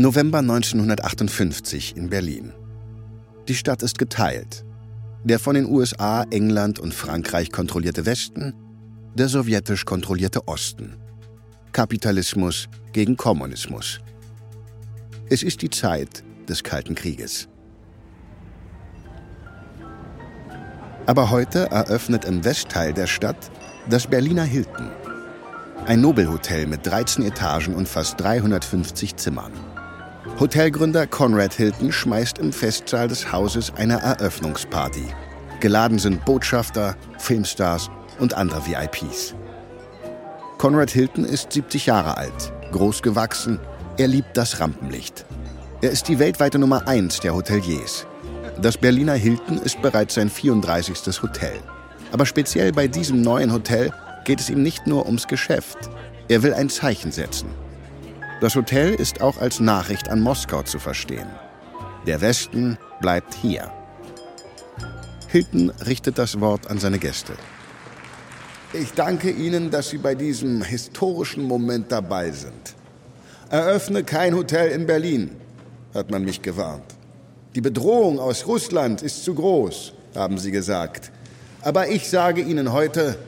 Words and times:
November 0.00 0.38
1958 0.38 1.94
in 1.94 2.08
Berlin. 2.08 2.54
Die 3.48 3.54
Stadt 3.54 3.82
ist 3.82 3.98
geteilt. 3.98 4.64
Der 5.24 5.38
von 5.38 5.54
den 5.54 5.66
USA, 5.66 6.22
England 6.30 6.78
und 6.78 6.94
Frankreich 6.94 7.52
kontrollierte 7.52 8.06
Westen, 8.06 8.54
der 9.14 9.28
sowjetisch 9.28 9.84
kontrollierte 9.84 10.48
Osten. 10.48 10.96
Kapitalismus 11.72 12.66
gegen 12.94 13.18
Kommunismus. 13.18 14.00
Es 15.28 15.42
ist 15.42 15.60
die 15.60 15.68
Zeit 15.68 16.24
des 16.48 16.64
Kalten 16.64 16.94
Krieges. 16.94 17.46
Aber 21.04 21.28
heute 21.28 21.70
eröffnet 21.70 22.24
im 22.24 22.42
Westteil 22.42 22.94
der 22.94 23.06
Stadt 23.06 23.50
das 23.90 24.06
Berliner 24.06 24.44
Hilton. 24.44 24.90
Ein 25.84 26.00
Nobelhotel 26.00 26.66
mit 26.66 26.86
13 26.86 27.22
Etagen 27.26 27.74
und 27.74 27.86
fast 27.86 28.18
350 28.18 29.16
Zimmern. 29.16 29.52
Hotelgründer 30.38 31.06
Conrad 31.06 31.54
Hilton 31.54 31.92
schmeißt 31.92 32.38
im 32.38 32.52
Festsaal 32.52 33.08
des 33.08 33.32
Hauses 33.32 33.72
eine 33.76 34.00
Eröffnungsparty. 34.00 35.04
Geladen 35.60 35.98
sind 35.98 36.24
Botschafter, 36.24 36.96
Filmstars 37.18 37.90
und 38.18 38.34
andere 38.34 38.66
VIPs. 38.66 39.34
Conrad 40.58 40.90
Hilton 40.90 41.24
ist 41.24 41.52
70 41.52 41.86
Jahre 41.86 42.18
alt, 42.18 42.52
groß 42.70 43.02
gewachsen, 43.02 43.58
er 43.96 44.08
liebt 44.08 44.36
das 44.36 44.60
Rampenlicht. 44.60 45.24
Er 45.80 45.90
ist 45.90 46.08
die 46.08 46.18
weltweite 46.18 46.58
Nummer 46.58 46.86
1 46.86 47.20
der 47.20 47.34
Hoteliers. 47.34 48.06
Das 48.60 48.76
Berliner 48.76 49.14
Hilton 49.14 49.56
ist 49.58 49.80
bereits 49.80 50.14
sein 50.14 50.28
34. 50.28 51.22
Hotel. 51.22 51.60
Aber 52.12 52.26
speziell 52.26 52.72
bei 52.72 52.88
diesem 52.88 53.22
neuen 53.22 53.52
Hotel 53.52 53.90
geht 54.24 54.40
es 54.40 54.50
ihm 54.50 54.62
nicht 54.62 54.86
nur 54.86 55.06
ums 55.06 55.26
Geschäft. 55.26 55.78
Er 56.28 56.42
will 56.42 56.52
ein 56.52 56.68
Zeichen 56.68 57.10
setzen. 57.10 57.48
Das 58.40 58.56
Hotel 58.56 58.94
ist 58.94 59.20
auch 59.20 59.36
als 59.36 59.60
Nachricht 59.60 60.08
an 60.08 60.22
Moskau 60.22 60.62
zu 60.62 60.78
verstehen. 60.78 61.28
Der 62.06 62.22
Westen 62.22 62.78
bleibt 63.02 63.34
hier. 63.34 63.70
Hilton 65.28 65.68
richtet 65.86 66.16
das 66.16 66.40
Wort 66.40 66.70
an 66.70 66.78
seine 66.78 66.98
Gäste. 66.98 67.34
Ich 68.72 68.94
danke 68.94 69.30
Ihnen, 69.30 69.70
dass 69.70 69.90
Sie 69.90 69.98
bei 69.98 70.14
diesem 70.14 70.62
historischen 70.62 71.44
Moment 71.44 71.92
dabei 71.92 72.30
sind. 72.30 72.74
Eröffne 73.50 74.04
kein 74.04 74.34
Hotel 74.34 74.70
in 74.70 74.86
Berlin, 74.86 75.32
hat 75.92 76.10
man 76.10 76.24
mich 76.24 76.40
gewarnt. 76.40 76.94
Die 77.54 77.60
Bedrohung 77.60 78.18
aus 78.18 78.46
Russland 78.46 79.02
ist 79.02 79.22
zu 79.22 79.34
groß, 79.34 79.92
haben 80.14 80.38
Sie 80.38 80.50
gesagt. 80.50 81.12
Aber 81.60 81.88
ich 81.88 82.08
sage 82.08 82.40
Ihnen 82.40 82.72
heute, 82.72 83.18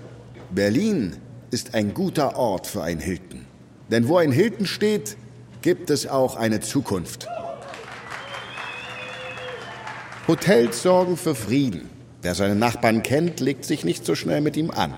Berlin 0.51 1.17
ist 1.51 1.75
ein 1.75 1.93
guter 1.93 2.35
Ort 2.37 2.67
für 2.67 2.83
ein 2.83 2.99
Hilton. 2.99 3.52
Denn 3.93 4.09
wo 4.09 4.17
ein 4.17 4.33
Hilton 4.33 4.65
steht, 4.65 5.19
gibt 5.61 5.91
es 5.91 6.07
auch 6.07 6.37
eine 6.37 6.61
Zukunft. 6.61 7.29
Hotels 10.27 10.83
sorgen 10.83 11.19
für 11.19 11.34
Frieden. 11.34 11.91
Wer 12.23 12.34
seine 12.34 12.55
Nachbarn 12.55 13.03
kennt, 13.03 13.41
legt 13.41 13.67
sich 13.67 13.84
nicht 13.84 14.07
so 14.07 14.15
schnell 14.15 14.41
mit 14.41 14.57
ihm 14.57 14.71
an. 14.71 14.95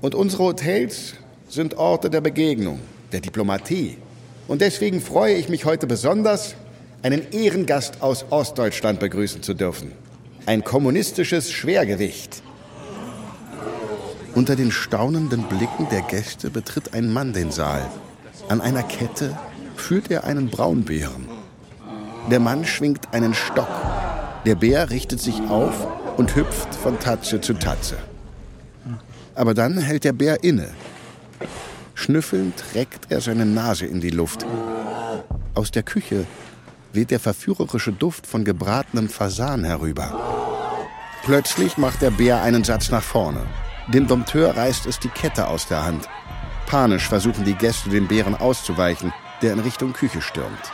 Und 0.00 0.16
unsere 0.16 0.42
Hotels 0.42 1.14
sind 1.48 1.76
Orte 1.76 2.10
der 2.10 2.20
Begegnung, 2.20 2.80
der 3.12 3.20
Diplomatie. 3.20 3.98
Und 4.48 4.60
deswegen 4.60 5.00
freue 5.00 5.36
ich 5.36 5.48
mich 5.48 5.64
heute 5.64 5.86
besonders, 5.86 6.56
einen 7.02 7.30
Ehrengast 7.30 8.02
aus 8.02 8.24
Ostdeutschland 8.30 8.98
begrüßen 8.98 9.44
zu 9.44 9.54
dürfen. 9.54 9.92
Ein 10.46 10.64
kommunistisches 10.64 11.52
Schwergewicht. 11.52 12.42
Unter 14.34 14.56
den 14.56 14.72
staunenden 14.72 15.44
Blicken 15.44 15.88
der 15.92 16.02
Gäste 16.02 16.50
betritt 16.50 16.92
ein 16.92 17.12
Mann 17.12 17.32
den 17.32 17.52
Saal. 17.52 17.88
An 18.52 18.60
einer 18.60 18.82
Kette 18.82 19.34
führt 19.76 20.10
er 20.10 20.24
einen 20.24 20.50
Braunbären. 20.50 21.26
Der 22.30 22.38
Mann 22.38 22.66
schwingt 22.66 23.14
einen 23.14 23.32
Stock. 23.32 23.66
Der 24.44 24.56
Bär 24.56 24.90
richtet 24.90 25.20
sich 25.20 25.40
auf 25.48 25.86
und 26.18 26.36
hüpft 26.36 26.74
von 26.74 27.00
Tatze 27.00 27.40
zu 27.40 27.54
Tatze. 27.54 27.96
Aber 29.34 29.54
dann 29.54 29.78
hält 29.78 30.04
der 30.04 30.12
Bär 30.12 30.44
inne. 30.44 30.68
Schnüffelnd 31.94 32.62
reckt 32.74 33.10
er 33.10 33.22
seine 33.22 33.46
Nase 33.46 33.86
in 33.86 34.02
die 34.02 34.10
Luft. 34.10 34.44
Aus 35.54 35.70
der 35.70 35.82
Küche 35.82 36.26
weht 36.92 37.10
der 37.10 37.20
verführerische 37.20 37.92
Duft 37.92 38.26
von 38.26 38.44
gebratenem 38.44 39.08
Fasan 39.08 39.64
herüber. 39.64 40.12
Plötzlich 41.24 41.78
macht 41.78 42.02
der 42.02 42.10
Bär 42.10 42.42
einen 42.42 42.64
Satz 42.64 42.90
nach 42.90 43.02
vorne. 43.02 43.46
Dem 43.88 44.06
Dompteur 44.06 44.54
reißt 44.54 44.84
es 44.84 44.98
die 44.98 45.08
Kette 45.08 45.48
aus 45.48 45.68
der 45.68 45.86
Hand. 45.86 46.06
Panisch 46.72 47.06
versuchen 47.06 47.44
die 47.44 47.52
Gäste, 47.52 47.90
dem 47.90 48.08
Bären 48.08 48.34
auszuweichen, 48.34 49.12
der 49.42 49.52
in 49.52 49.58
Richtung 49.58 49.92
Küche 49.92 50.22
stürmt. 50.22 50.72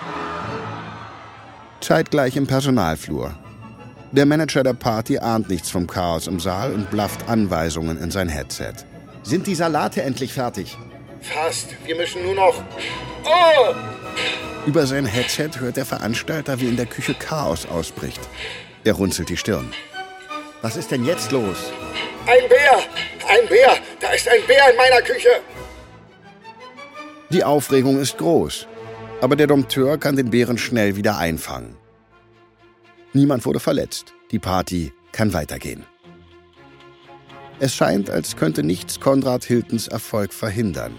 Zeitgleich 1.80 2.36
im 2.36 2.46
Personalflur. 2.46 3.36
Der 4.12 4.24
Manager 4.24 4.62
der 4.62 4.74
Party 4.74 5.18
ahnt 5.18 5.50
nichts 5.50 5.72
vom 5.72 5.88
Chaos 5.88 6.28
im 6.28 6.38
Saal 6.38 6.72
und 6.72 6.88
blafft 6.92 7.28
Anweisungen 7.28 7.98
in 7.98 8.12
sein 8.12 8.28
Headset. 8.28 8.74
Sind 9.24 9.48
die 9.48 9.56
Salate 9.56 10.02
endlich 10.02 10.32
fertig? 10.32 10.78
Fast. 11.20 11.70
Wir 11.84 11.96
müssen 11.96 12.22
nur 12.22 12.36
noch. 12.36 12.62
Oh! 13.24 13.74
Über 14.66 14.86
sein 14.86 15.04
Headset 15.04 15.58
hört 15.58 15.78
der 15.78 15.84
Veranstalter, 15.84 16.60
wie 16.60 16.68
in 16.68 16.76
der 16.76 16.86
Küche 16.86 17.14
Chaos 17.14 17.66
ausbricht. 17.66 18.20
Er 18.84 18.92
runzelt 18.92 19.30
die 19.30 19.36
Stirn. 19.36 19.72
Was 20.62 20.76
ist 20.76 20.92
denn 20.92 21.04
jetzt 21.04 21.32
los? 21.32 21.72
Ein 22.24 22.48
Bär! 22.48 22.78
Ein 23.28 23.48
Bär! 23.48 23.76
Da 24.00 24.10
ist 24.10 24.28
ein 24.28 24.46
Bär 24.46 24.70
in 24.70 24.76
meiner 24.76 25.02
Küche! 25.02 25.40
Die 27.30 27.44
Aufregung 27.44 28.00
ist 28.00 28.16
groß, 28.18 28.66
aber 29.20 29.36
der 29.36 29.46
Dompteur 29.46 29.98
kann 29.98 30.16
den 30.16 30.30
Bären 30.30 30.56
schnell 30.56 30.96
wieder 30.96 31.18
einfangen. 31.18 31.76
Niemand 33.12 33.44
wurde 33.44 33.60
verletzt. 33.60 34.14
Die 34.30 34.38
Party 34.38 34.92
kann 35.12 35.32
weitergehen. 35.32 35.84
Es 37.60 37.74
scheint, 37.74 38.08
als 38.08 38.36
könnte 38.36 38.62
nichts 38.62 39.00
Konrad 39.00 39.44
Hiltons 39.44 39.88
Erfolg 39.88 40.32
verhindern. 40.32 40.92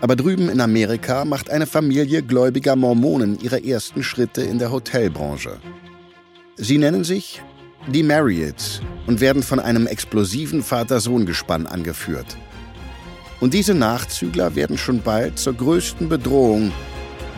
Aber 0.00 0.16
drüben 0.16 0.48
in 0.48 0.60
Amerika 0.60 1.24
macht 1.24 1.50
eine 1.50 1.66
Familie 1.66 2.22
gläubiger 2.22 2.76
Mormonen 2.76 3.38
ihre 3.40 3.64
ersten 3.64 4.02
Schritte 4.02 4.42
in 4.42 4.58
der 4.58 4.72
Hotelbranche. 4.72 5.58
Sie 6.56 6.78
nennen 6.78 7.04
sich 7.04 7.42
die 7.88 8.02
Marriotts 8.02 8.80
und 9.06 9.20
werden 9.20 9.42
von 9.42 9.58
einem 9.58 9.86
explosiven 9.86 10.62
Vater-Sohn-Gespann 10.62 11.66
angeführt. 11.66 12.36
Und 13.42 13.54
diese 13.54 13.74
Nachzügler 13.74 14.54
werden 14.54 14.78
schon 14.78 15.02
bald 15.02 15.36
zur 15.36 15.54
größten 15.54 16.08
Bedrohung, 16.08 16.70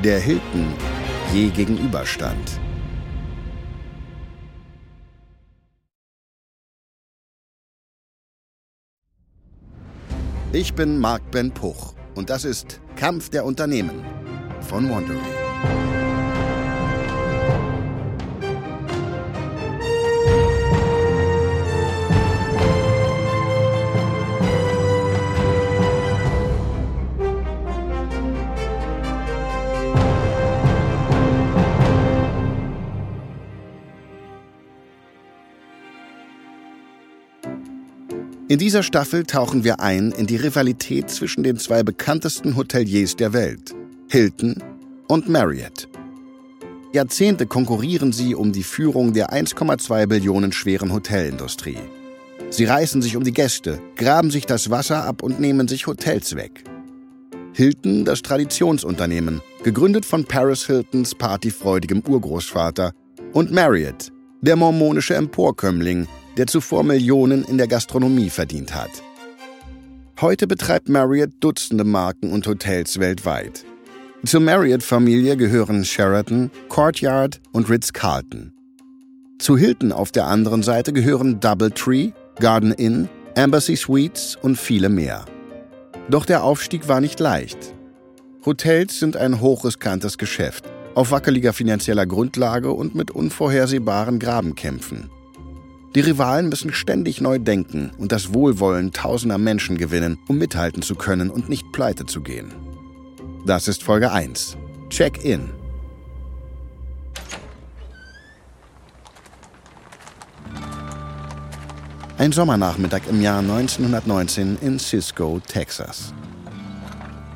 der 0.03 0.21
Hilton 0.21 0.75
je 1.33 1.49
gegenüberstand. 1.49 2.61
Ich 10.53 10.75
bin 10.75 10.99
Marc 10.99 11.31
Ben 11.31 11.51
Puch 11.51 11.95
und 12.15 12.29
das 12.29 12.45
ist 12.45 12.81
Kampf 12.97 13.31
der 13.31 13.47
Unternehmen 13.47 14.05
von 14.61 14.91
Wondery. 14.91 15.94
In 38.55 38.61
dieser 38.61 38.85
Staffel 38.85 39.25
tauchen 39.25 39.65
wir 39.65 39.81
ein 39.81 40.13
in 40.13 40.29
die 40.29 40.37
Rivalität 40.37 41.11
zwischen 41.11 41.43
den 41.43 41.59
zwei 41.59 41.83
bekanntesten 41.83 42.55
Hoteliers 42.55 43.17
der 43.17 43.33
Welt, 43.33 43.75
Hilton 44.09 44.63
und 45.09 45.29
Marriott. 45.29 45.89
Jahrzehnte 46.93 47.47
konkurrieren 47.47 48.13
sie 48.13 48.37
um 48.37 48.53
die 48.53 48.63
Führung 48.63 49.13
der 49.13 49.31
1,2 49.31 50.07
Billionen 50.07 50.53
schweren 50.53 50.93
Hotelindustrie. 50.93 51.81
Sie 52.51 52.65
reißen 52.65 53.03
sich 53.03 53.17
um 53.17 53.25
die 53.25 53.33
Gäste, 53.33 53.81
graben 53.97 54.31
sich 54.31 54.47
das 54.47 54.71
Wasser 54.71 55.03
ab 55.03 55.25
und 55.25 55.41
nehmen 55.41 55.67
sich 55.67 55.89
Hotels 55.89 56.37
weg. 56.37 56.63
Hilton, 57.55 58.05
das 58.05 58.23
Traditionsunternehmen, 58.23 59.41
gegründet 59.65 60.05
von 60.07 60.27
Paris 60.27 60.65
Hiltons 60.65 61.17
partyfreudigem 61.17 62.05
Urgroßvater, 62.07 62.93
und 63.33 63.51
Marriott, 63.51 64.13
der 64.43 64.55
mormonische 64.55 65.17
Emporkömmling, 65.17 66.07
der 66.37 66.47
zuvor 66.47 66.83
Millionen 66.83 67.45
in 67.45 67.59
der 67.59 67.69
Gastronomie 67.69 68.31
verdient 68.31 68.75
hat. 68.75 68.91
Heute 70.21 70.47
betreibt 70.47 70.89
Marriott 70.89 71.33
Dutzende 71.41 71.85
Marken 71.85 72.33
und 72.33 72.47
Hotels 72.47 72.99
weltweit. 72.99 73.65
Zur 74.25 74.41
Marriott-Familie 74.41 75.37
gehören 75.37 75.85
Sheraton, 75.85 76.51
Courtyard 76.69 77.41
und 77.53 77.69
Ritz-Carlton. 77.69 78.53
Zu 79.39 79.59
Hilton 79.59 79.93
auf 79.93 80.13
der 80.13 80.27
anderen 80.27 80.63
Seite 80.63 80.93
gehören 80.93 81.41
Doubletree, 81.41 82.13
Garden 82.39 82.73
Inn, 82.73 83.09
Embassy 83.35 83.77
Suites 83.77 84.39
und 84.41 84.57
viele 84.57 84.89
mehr. 84.89 85.25
Doch 86.09 86.25
der 86.25 86.45
Aufstieg 86.45 86.89
war 86.89 87.01
nicht 87.01 87.21
leicht. 87.21 87.75
Hotels 88.47 88.99
sind 88.99 89.17
ein 89.17 89.41
hochriskantes 89.41 90.19
Geschäft 90.19 90.65
Auf 90.95 91.11
wackeliger 91.11 91.53
finanzieller 91.53 92.07
Grundlage 92.07 92.71
und 92.73 92.95
mit 92.95 93.11
unvorhersehbaren 93.11 94.21
Grabenkämpfen. 94.21 95.11
Die 95.95 96.01
Rivalen 96.01 96.49
müssen 96.49 96.73
ständig 96.73 97.21
neu 97.21 97.39
denken 97.39 97.93
und 97.99 98.11
das 98.11 98.35
Wohlwollen 98.35 98.93
tausender 98.93 99.39
Menschen 99.39 99.79
gewinnen, 99.79 100.19
um 100.27 100.39
mithalten 100.39 100.83
zu 100.83 100.97
können 100.97 101.31
und 101.31 101.49
nicht 101.49 101.71
pleite 101.71 102.05
zu 102.05 102.21
gehen. 102.21 102.53
Das 103.47 103.69
ist 103.69 103.85
Folge 103.85 104.11
1. 104.11 104.57
Check-in. 104.91 105.51
Ein 112.19 112.33
Sommernachmittag 112.33 113.03
im 113.09 113.21
Jahr 113.21 113.39
1919 113.41 114.59
in 114.63 114.79
Cisco, 114.81 115.41
Texas. 115.47 116.13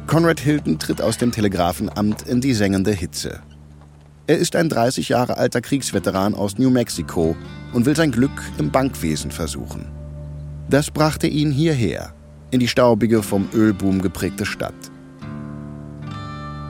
Conrad 0.08 0.40
Hilton 0.40 0.78
tritt 0.78 1.00
aus 1.00 1.18
dem 1.18 1.30
Telegrafenamt 1.30 2.22
in 2.22 2.40
die 2.40 2.54
sengende 2.54 2.92
Hitze. 2.92 3.42
Er 4.28 4.36
ist 4.36 4.54
ein 4.56 4.68
30 4.68 5.08
Jahre 5.08 5.38
alter 5.38 5.62
Kriegsveteran 5.62 6.34
aus 6.34 6.58
New 6.58 6.68
Mexico 6.68 7.34
und 7.72 7.86
will 7.86 7.96
sein 7.96 8.12
Glück 8.12 8.42
im 8.58 8.70
Bankwesen 8.70 9.30
versuchen. 9.30 9.86
Das 10.68 10.90
brachte 10.90 11.26
ihn 11.26 11.50
hierher, 11.50 12.12
in 12.50 12.60
die 12.60 12.68
staubige, 12.68 13.22
vom 13.22 13.48
Ölboom 13.54 14.02
geprägte 14.02 14.44
Stadt. 14.44 14.74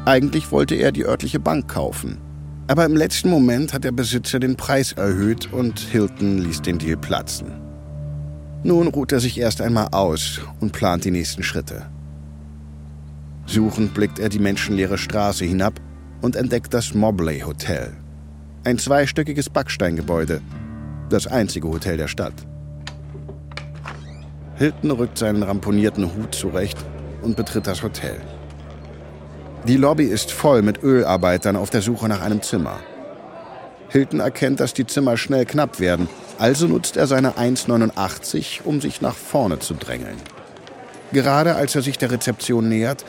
Eigentlich 0.04 0.52
wollte 0.52 0.76
er 0.76 0.92
die 0.92 1.04
örtliche 1.04 1.40
Bank 1.40 1.66
kaufen. 1.66 2.18
Aber 2.68 2.84
im 2.84 2.94
letzten 2.94 3.28
Moment 3.28 3.74
hat 3.74 3.82
der 3.82 3.90
Besitzer 3.90 4.38
den 4.38 4.54
Preis 4.54 4.92
erhöht 4.92 5.52
und 5.52 5.80
Hilton 5.80 6.38
ließ 6.38 6.62
den 6.62 6.78
Deal 6.78 6.96
platzen. 6.96 7.48
Nun 8.62 8.86
ruht 8.86 9.10
er 9.10 9.18
sich 9.18 9.36
erst 9.36 9.60
einmal 9.60 9.88
aus 9.90 10.40
und 10.60 10.72
plant 10.72 11.04
die 11.04 11.10
nächsten 11.10 11.42
Schritte. 11.42 11.90
Suchend 13.46 13.94
blickt 13.94 14.20
er 14.20 14.28
die 14.28 14.38
menschenleere 14.38 14.98
Straße 14.98 15.44
hinab 15.44 15.80
und 16.20 16.36
entdeckt 16.36 16.74
das 16.74 16.94
Mobley 16.94 17.40
Hotel. 17.40 17.92
Ein 18.64 18.78
zweistöckiges 18.78 19.50
Backsteingebäude, 19.50 20.40
das 21.08 21.26
einzige 21.26 21.68
Hotel 21.68 21.96
der 21.96 22.08
Stadt. 22.08 22.34
Hilton 24.56 24.90
rückt 24.90 25.18
seinen 25.18 25.42
ramponierten 25.42 26.14
Hut 26.14 26.34
zurecht 26.34 26.78
und 27.22 27.36
betritt 27.36 27.66
das 27.66 27.82
Hotel. 27.82 28.20
Die 29.66 29.76
Lobby 29.76 30.04
ist 30.04 30.32
voll 30.32 30.62
mit 30.62 30.82
Ölarbeitern 30.82 31.56
auf 31.56 31.70
der 31.70 31.82
Suche 31.82 32.08
nach 32.08 32.22
einem 32.22 32.42
Zimmer. 32.42 32.80
Hilton 33.88 34.20
erkennt, 34.20 34.60
dass 34.60 34.74
die 34.74 34.86
Zimmer 34.86 35.16
schnell 35.16 35.46
knapp 35.46 35.80
werden, 35.80 36.08
also 36.38 36.66
nutzt 36.66 36.96
er 36.96 37.06
seine 37.06 37.32
1,89, 37.32 38.62
um 38.64 38.80
sich 38.80 39.00
nach 39.00 39.14
vorne 39.14 39.60
zu 39.60 39.74
drängeln. 39.74 40.16
Gerade 41.12 41.54
als 41.54 41.74
er 41.74 41.82
sich 41.82 41.96
der 41.96 42.10
Rezeption 42.10 42.68
nähert, 42.68 43.04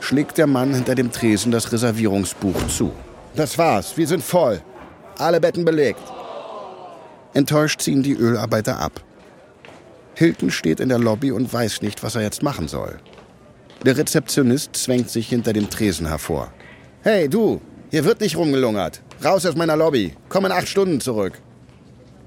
schlägt 0.00 0.38
der 0.38 0.46
Mann 0.46 0.74
hinter 0.74 0.94
dem 0.94 1.12
Tresen 1.12 1.52
das 1.52 1.72
Reservierungsbuch 1.72 2.66
zu. 2.68 2.92
Das 3.36 3.56
war's, 3.58 3.96
wir 3.96 4.06
sind 4.06 4.24
voll. 4.24 4.60
Alle 5.18 5.40
Betten 5.40 5.64
belegt. 5.64 6.00
Enttäuscht 7.34 7.80
ziehen 7.80 8.02
die 8.02 8.14
Ölarbeiter 8.14 8.78
ab. 8.78 9.02
Hilton 10.14 10.50
steht 10.50 10.80
in 10.80 10.88
der 10.88 10.98
Lobby 10.98 11.30
und 11.30 11.52
weiß 11.52 11.82
nicht, 11.82 12.02
was 12.02 12.14
er 12.14 12.22
jetzt 12.22 12.42
machen 12.42 12.68
soll. 12.68 12.98
Der 13.84 13.96
Rezeptionist 13.96 14.74
zwängt 14.74 15.08
sich 15.08 15.28
hinter 15.28 15.52
dem 15.52 15.70
Tresen 15.70 16.06
hervor. 16.06 16.52
Hey, 17.02 17.28
du, 17.28 17.60
hier 17.90 18.04
wird 18.04 18.20
nicht 18.20 18.36
rumgelungert. 18.36 19.00
Raus 19.24 19.46
aus 19.46 19.56
meiner 19.56 19.76
Lobby. 19.76 20.14
Komm 20.28 20.44
in 20.46 20.52
acht 20.52 20.68
Stunden 20.68 21.00
zurück. 21.00 21.40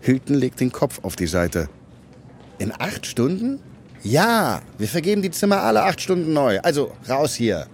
Hilton 0.01 0.35
legt 0.35 0.59
den 0.59 0.71
Kopf 0.71 0.99
auf 1.03 1.15
die 1.15 1.27
Seite. 1.27 1.69
In 2.57 2.71
acht 2.71 3.05
Stunden? 3.05 3.59
Ja, 4.03 4.61
wir 4.77 4.87
vergeben 4.87 5.21
die 5.21 5.31
Zimmer 5.31 5.61
alle 5.61 5.83
acht 5.83 6.01
Stunden 6.01 6.33
neu. 6.33 6.59
Also 6.59 6.91
raus 7.09 7.35
hier. 7.35 7.67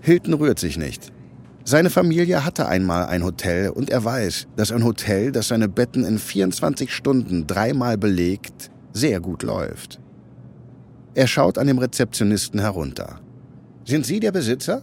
Hilton 0.00 0.34
rührt 0.34 0.58
sich 0.58 0.76
nicht. 0.76 1.12
Seine 1.64 1.90
Familie 1.90 2.44
hatte 2.44 2.66
einmal 2.66 3.06
ein 3.06 3.24
Hotel 3.24 3.70
und 3.70 3.90
er 3.90 4.04
weiß, 4.04 4.46
dass 4.56 4.72
ein 4.72 4.84
Hotel, 4.84 5.32
das 5.32 5.48
seine 5.48 5.68
Betten 5.68 6.04
in 6.04 6.18
24 6.18 6.92
Stunden 6.92 7.46
dreimal 7.46 7.98
belegt, 7.98 8.70
sehr 8.92 9.20
gut 9.20 9.42
läuft. 9.42 10.00
Er 11.14 11.26
schaut 11.26 11.56
an 11.56 11.66
dem 11.66 11.78
Rezeptionisten 11.78 12.60
herunter. 12.60 13.20
Sind 13.84 14.06
Sie 14.06 14.20
der 14.20 14.32
Besitzer? 14.32 14.82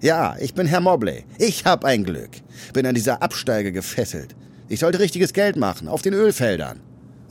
Ja, 0.00 0.36
ich 0.38 0.54
bin 0.54 0.66
Herr 0.66 0.80
Mobley. 0.80 1.24
Ich 1.38 1.64
hab 1.64 1.84
ein 1.84 2.04
Glück. 2.04 2.30
Bin 2.72 2.86
an 2.86 2.94
dieser 2.94 3.22
Absteige 3.22 3.72
gefesselt. 3.72 4.34
Ich 4.68 4.80
sollte 4.80 4.98
richtiges 4.98 5.32
Geld 5.32 5.56
machen, 5.56 5.88
auf 5.88 6.02
den 6.02 6.14
Ölfeldern. 6.14 6.80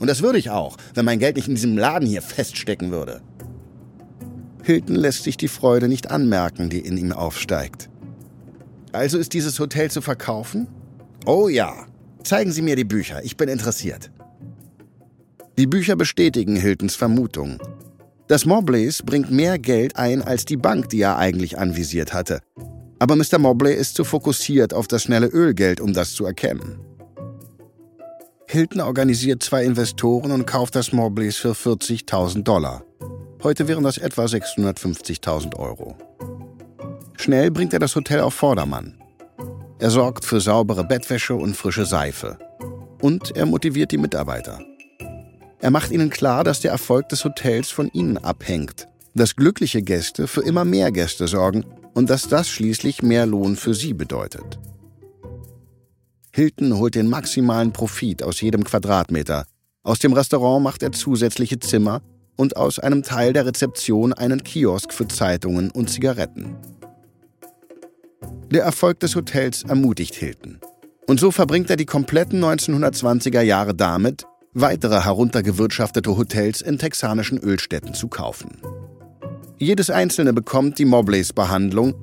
Und 0.04 0.08
das 0.08 0.20
würde 0.20 0.38
ich 0.38 0.50
auch, 0.50 0.76
wenn 0.92 1.06
mein 1.06 1.18
Geld 1.18 1.36
nicht 1.36 1.48
in 1.48 1.54
diesem 1.54 1.78
Laden 1.78 2.06
hier 2.06 2.20
feststecken 2.20 2.90
würde. 2.90 3.22
Hilton 4.62 4.96
lässt 4.96 5.22
sich 5.22 5.38
die 5.38 5.48
Freude 5.48 5.88
nicht 5.88 6.10
anmerken, 6.10 6.68
die 6.68 6.80
in 6.80 6.98
ihm 6.98 7.10
aufsteigt. 7.10 7.88
Also 8.92 9.16
ist 9.16 9.32
dieses 9.32 9.58
Hotel 9.58 9.90
zu 9.90 10.02
verkaufen? 10.02 10.68
Oh 11.24 11.48
ja. 11.48 11.86
Zeigen 12.22 12.52
Sie 12.52 12.60
mir 12.60 12.76
die 12.76 12.84
Bücher, 12.84 13.24
ich 13.24 13.38
bin 13.38 13.48
interessiert. 13.48 14.10
Die 15.56 15.66
Bücher 15.66 15.96
bestätigen 15.96 16.56
Hiltons 16.56 16.96
Vermutung. 16.96 17.56
Das 18.28 18.44
Mobleys 18.44 19.02
bringt 19.02 19.30
mehr 19.30 19.58
Geld 19.58 19.96
ein 19.96 20.20
als 20.20 20.44
die 20.44 20.58
Bank, 20.58 20.90
die 20.90 21.00
er 21.00 21.16
eigentlich 21.16 21.56
anvisiert 21.58 22.12
hatte. 22.12 22.40
Aber 22.98 23.16
Mr. 23.16 23.38
Mobley 23.38 23.74
ist 23.74 23.94
zu 23.94 24.04
fokussiert 24.04 24.74
auf 24.74 24.86
das 24.86 25.04
schnelle 25.04 25.28
Ölgeld, 25.28 25.80
um 25.80 25.94
das 25.94 26.12
zu 26.12 26.26
erkennen. 26.26 26.78
Hilton 28.46 28.80
organisiert 28.80 29.42
zwei 29.42 29.64
Investoren 29.64 30.30
und 30.30 30.46
kauft 30.46 30.76
das 30.76 30.92
Mobleys 30.92 31.36
für 31.36 31.52
40.000 31.52 32.42
Dollar. 32.42 32.84
Heute 33.42 33.68
wären 33.68 33.84
das 33.84 33.98
etwa 33.98 34.24
650.000 34.24 35.56
Euro. 35.56 35.96
Schnell 37.16 37.50
bringt 37.50 37.72
er 37.72 37.78
das 37.78 37.96
Hotel 37.96 38.20
auf 38.20 38.34
Vordermann. 38.34 38.98
Er 39.78 39.90
sorgt 39.90 40.24
für 40.24 40.40
saubere 40.40 40.84
Bettwäsche 40.84 41.34
und 41.34 41.56
frische 41.56 41.84
Seife. 41.84 42.38
Und 43.00 43.36
er 43.36 43.46
motiviert 43.46 43.92
die 43.92 43.98
Mitarbeiter. 43.98 44.60
Er 45.60 45.70
macht 45.70 45.90
ihnen 45.90 46.10
klar, 46.10 46.44
dass 46.44 46.60
der 46.60 46.70
Erfolg 46.70 47.08
des 47.08 47.24
Hotels 47.24 47.70
von 47.70 47.88
ihnen 47.92 48.18
abhängt, 48.18 48.88
dass 49.14 49.36
glückliche 49.36 49.82
Gäste 49.82 50.26
für 50.26 50.42
immer 50.42 50.64
mehr 50.64 50.92
Gäste 50.92 51.26
sorgen 51.26 51.64
und 51.94 52.10
dass 52.10 52.28
das 52.28 52.48
schließlich 52.48 53.02
mehr 53.02 53.26
Lohn 53.26 53.56
für 53.56 53.74
sie 53.74 53.94
bedeutet. 53.94 54.58
Hilton 56.36 56.76
holt 56.78 56.96
den 56.96 57.08
maximalen 57.08 57.72
Profit 57.72 58.24
aus 58.24 58.40
jedem 58.40 58.64
Quadratmeter. 58.64 59.46
Aus 59.84 60.00
dem 60.00 60.12
Restaurant 60.12 60.64
macht 60.64 60.82
er 60.82 60.90
zusätzliche 60.90 61.60
Zimmer 61.60 62.02
und 62.34 62.56
aus 62.56 62.80
einem 62.80 63.04
Teil 63.04 63.32
der 63.32 63.46
Rezeption 63.46 64.12
einen 64.12 64.42
Kiosk 64.42 64.92
für 64.92 65.06
Zeitungen 65.06 65.70
und 65.70 65.90
Zigaretten. 65.90 66.56
Der 68.50 68.64
Erfolg 68.64 68.98
des 68.98 69.14
Hotels 69.14 69.62
ermutigt 69.62 70.16
Hilton. 70.16 70.58
Und 71.06 71.20
so 71.20 71.30
verbringt 71.30 71.70
er 71.70 71.76
die 71.76 71.86
kompletten 71.86 72.42
1920er 72.42 73.42
Jahre 73.42 73.72
damit, 73.72 74.26
weitere 74.54 75.04
heruntergewirtschaftete 75.04 76.16
Hotels 76.16 76.62
in 76.62 76.78
texanischen 76.78 77.38
Ölstädten 77.38 77.94
zu 77.94 78.08
kaufen. 78.08 78.60
Jedes 79.56 79.88
einzelne 79.88 80.32
bekommt 80.32 80.80
die 80.80 80.84
Mobleys-Behandlung 80.84 81.94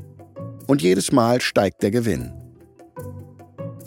und 0.67 0.81
jedes 0.81 1.11
Mal 1.11 1.41
steigt 1.41 1.83
der 1.83 1.91
Gewinn. 1.91 2.40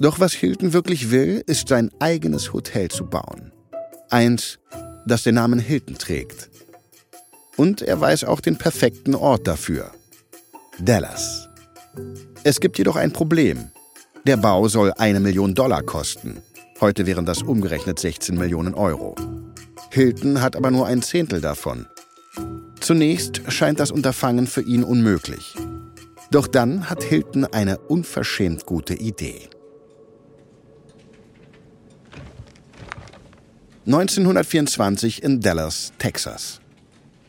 Doch 0.01 0.19
was 0.19 0.33
Hilton 0.33 0.73
wirklich 0.73 1.11
will, 1.11 1.43
ist 1.47 1.69
sein 1.69 1.91
eigenes 2.01 2.53
Hotel 2.53 2.89
zu 2.89 3.07
bauen. 3.07 3.53
Eins, 4.11 4.59
das 5.07 5.23
den 5.23 5.37
Namen 5.37 5.59
Hilton 5.59 5.97
trägt. 5.97 6.51
Und 7.57 7.83
er 7.83 8.01
weiß 8.01 8.25
auch 8.25 8.41
den 8.41 8.59
perfekten 8.59 9.15
Ort 9.15 9.47
dafür. 9.47 9.93
Dallas. 10.81 11.49
Es 12.43 12.61
gibt 12.61 12.79
jedoch 12.79 12.97
ein 12.97 13.13
Problem. 13.13 13.71
Der 14.27 14.37
Bau 14.37 14.67
soll 14.69 14.93
eine 14.99 15.21
Million 15.21 15.55
Dollar 15.55 15.83
kosten. 15.83 16.43
Heute 16.81 17.07
wären 17.07 17.27
das 17.27 17.43
umgerechnet 17.43 17.99
16 17.99 18.37
Millionen 18.37 18.75
Euro. 18.75 19.15
Hilton 19.91 20.41
hat 20.41 20.57
aber 20.57 20.73
nur 20.73 20.87
ein 20.87 21.03
Zehntel 21.03 21.41
davon. 21.41 21.87
Zunächst 22.81 23.43
scheint 23.49 23.79
das 23.79 23.93
Unterfangen 23.93 24.47
für 24.49 24.63
ihn 24.63 24.83
unmöglich. 24.83 25.55
Doch 26.31 26.49
dann 26.49 26.91
hat 26.91 27.05
Hilton 27.05 27.45
eine 27.45 27.79
unverschämt 27.79 28.67
gute 28.67 28.95
Idee. 28.95 29.49
1924 33.87 35.23
in 35.23 35.43
Dallas, 35.43 35.93
Texas. 35.99 36.59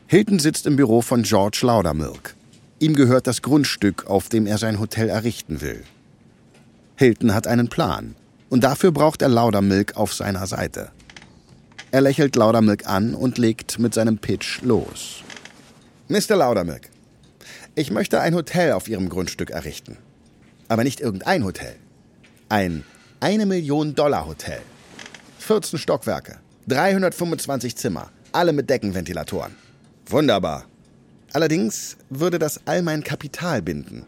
Hilton 0.06 0.38
sitzt 0.38 0.66
im 0.66 0.76
Büro 0.76 1.02
von 1.02 1.22
George 1.22 1.58
Laudermilk. 1.60 2.34
Ihm 2.78 2.94
gehört 2.94 3.26
das 3.26 3.42
Grundstück, 3.42 4.06
auf 4.06 4.30
dem 4.30 4.46
er 4.46 4.56
sein 4.56 4.80
Hotel 4.80 5.10
errichten 5.10 5.60
will. 5.60 5.84
Hilton 6.96 7.34
hat 7.34 7.46
einen 7.46 7.68
Plan 7.68 8.14
und 8.48 8.64
dafür 8.64 8.90
braucht 8.90 9.20
er 9.20 9.28
Laudermilk 9.28 9.98
auf 9.98 10.14
seiner 10.14 10.46
Seite. 10.46 10.92
Er 11.90 12.00
lächelt 12.00 12.36
Laudermilk 12.36 12.86
an 12.86 13.14
und 13.14 13.36
legt 13.36 13.78
mit 13.78 13.92
seinem 13.92 14.16
Pitch 14.16 14.62
los. 14.62 15.22
Mr. 16.08 16.36
Laudermilk, 16.36 16.88
ich 17.74 17.90
möchte 17.90 18.22
ein 18.22 18.34
Hotel 18.34 18.72
auf 18.72 18.88
Ihrem 18.88 19.10
Grundstück 19.10 19.50
errichten. 19.50 19.98
Aber 20.68 20.84
nicht 20.84 21.00
irgendein 21.00 21.44
Hotel. 21.44 21.76
Ein 22.48 22.82
eine 23.20 23.44
Million 23.44 23.94
Dollar 23.94 24.26
Hotel. 24.26 24.60
14 25.38 25.78
Stockwerke. 25.78 26.38
325 26.68 27.76
Zimmer, 27.76 28.10
alle 28.32 28.52
mit 28.52 28.68
Deckenventilatoren. 28.68 29.54
Wunderbar. 30.06 30.64
Allerdings 31.32 31.96
würde 32.10 32.40
das 32.40 32.60
all 32.66 32.82
mein 32.82 33.04
Kapital 33.04 33.62
binden. 33.62 34.04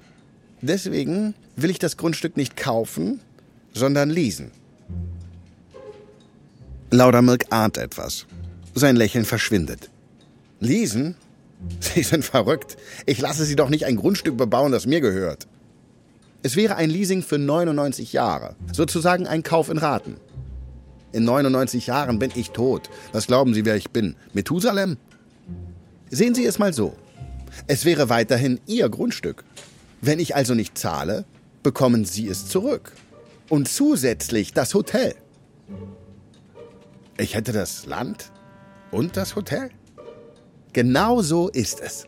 Deswegen 0.60 1.34
will 1.54 1.70
ich 1.70 1.78
das 1.78 1.96
Grundstück 1.96 2.36
nicht 2.36 2.56
kaufen, 2.56 3.20
sondern 3.74 4.10
leasen. 4.10 4.50
Laudermilk 6.90 7.46
ahnt 7.50 7.78
etwas. 7.78 8.26
Sein 8.74 8.96
Lächeln 8.96 9.24
verschwindet. 9.24 9.88
Leasen? 10.58 11.14
Sie 11.80 12.02
sind 12.02 12.24
verrückt. 12.24 12.76
Ich 13.06 13.20
lasse 13.20 13.44
Sie 13.44 13.56
doch 13.56 13.68
nicht 13.68 13.86
ein 13.86 13.96
Grundstück 13.96 14.36
bebauen, 14.36 14.72
das 14.72 14.86
mir 14.86 15.00
gehört. 15.00 15.46
Es 16.42 16.56
wäre 16.56 16.74
ein 16.74 16.90
Leasing 16.90 17.22
für 17.22 17.38
99 17.38 18.12
Jahre, 18.12 18.56
sozusagen 18.72 19.26
ein 19.26 19.42
Kauf 19.44 19.68
in 19.68 19.78
Raten. 19.78 20.16
In 21.12 21.24
99 21.24 21.86
Jahren 21.86 22.18
bin 22.18 22.30
ich 22.34 22.50
tot. 22.50 22.90
Was 23.12 23.26
glauben 23.26 23.54
Sie, 23.54 23.64
wer 23.64 23.76
ich 23.76 23.90
bin? 23.90 24.14
Methusalem? 24.34 24.98
Sehen 26.10 26.34
Sie 26.34 26.44
es 26.44 26.58
mal 26.58 26.72
so. 26.72 26.96
Es 27.66 27.84
wäre 27.84 28.08
weiterhin 28.08 28.60
Ihr 28.66 28.88
Grundstück. 28.88 29.44
Wenn 30.00 30.20
ich 30.20 30.36
also 30.36 30.54
nicht 30.54 30.76
zahle, 30.78 31.24
bekommen 31.62 32.04
Sie 32.04 32.28
es 32.28 32.46
zurück. 32.46 32.92
Und 33.48 33.68
zusätzlich 33.68 34.52
das 34.52 34.74
Hotel. 34.74 35.14
Ich 37.16 37.34
hätte 37.34 37.52
das 37.52 37.86
Land 37.86 38.30
und 38.90 39.16
das 39.16 39.34
Hotel? 39.34 39.70
Genau 40.72 41.22
so 41.22 41.48
ist 41.48 41.80
es. 41.80 42.06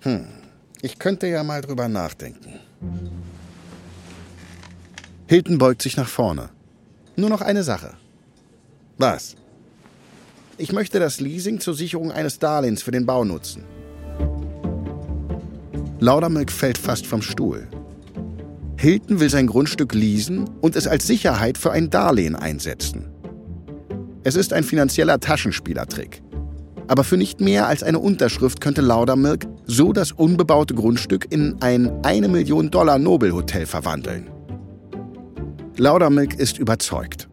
Hm, 0.00 0.26
ich 0.82 0.98
könnte 0.98 1.26
ja 1.26 1.44
mal 1.44 1.60
drüber 1.60 1.88
nachdenken. 1.88 2.58
Hilton 5.26 5.58
beugt 5.58 5.82
sich 5.82 5.96
nach 5.96 6.08
vorne. 6.08 6.50
Nur 7.16 7.28
noch 7.28 7.40
eine 7.40 7.62
Sache. 7.62 7.94
Was? 8.98 9.36
Ich 10.58 10.72
möchte 10.72 10.98
das 10.98 11.20
Leasing 11.20 11.60
zur 11.60 11.74
Sicherung 11.74 12.12
eines 12.12 12.38
Darlehens 12.38 12.82
für 12.82 12.90
den 12.90 13.06
Bau 13.06 13.24
nutzen. 13.24 13.64
Laudermilk 16.00 16.50
fällt 16.50 16.78
fast 16.78 17.06
vom 17.06 17.22
Stuhl. 17.22 17.66
Hilton 18.76 19.20
will 19.20 19.28
sein 19.28 19.46
Grundstück 19.46 19.94
leasen 19.94 20.48
und 20.62 20.76
es 20.76 20.86
als 20.86 21.06
Sicherheit 21.06 21.58
für 21.58 21.70
ein 21.70 21.90
Darlehen 21.90 22.34
einsetzen. 22.34 23.06
Es 24.22 24.36
ist 24.36 24.52
ein 24.52 24.64
finanzieller 24.64 25.20
Taschenspielertrick. 25.20 26.22
Aber 26.88 27.04
für 27.04 27.16
nicht 27.16 27.40
mehr 27.40 27.66
als 27.68 27.82
eine 27.82 27.98
Unterschrift 27.98 28.60
könnte 28.60 28.80
Laudermilk 28.80 29.46
so 29.66 29.92
das 29.92 30.12
unbebaute 30.12 30.74
Grundstück 30.74 31.26
in 31.30 31.56
ein 31.60 32.04
1 32.04 32.28
Million 32.28 32.70
Dollar 32.70 32.98
Nobelhotel 32.98 33.64
verwandeln. 33.66 34.28
Laudermilk 35.80 36.34
ist 36.34 36.58
überzeugt. 36.58 37.26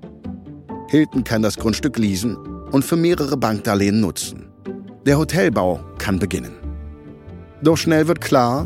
Hilton 0.88 1.26
kann 1.26 1.42
das 1.42 1.58
Grundstück 1.58 1.98
leasen 1.98 2.38
und 2.72 2.86
für 2.86 2.96
mehrere 2.96 3.36
Bankdarlehen 3.36 4.00
nutzen. 4.00 4.48
Der 5.06 5.18
Hotelbau 5.18 5.82
kann 5.98 6.18
beginnen. 6.18 6.54
Doch 7.62 7.76
schnell 7.76 8.08
wird 8.08 8.22
klar, 8.22 8.66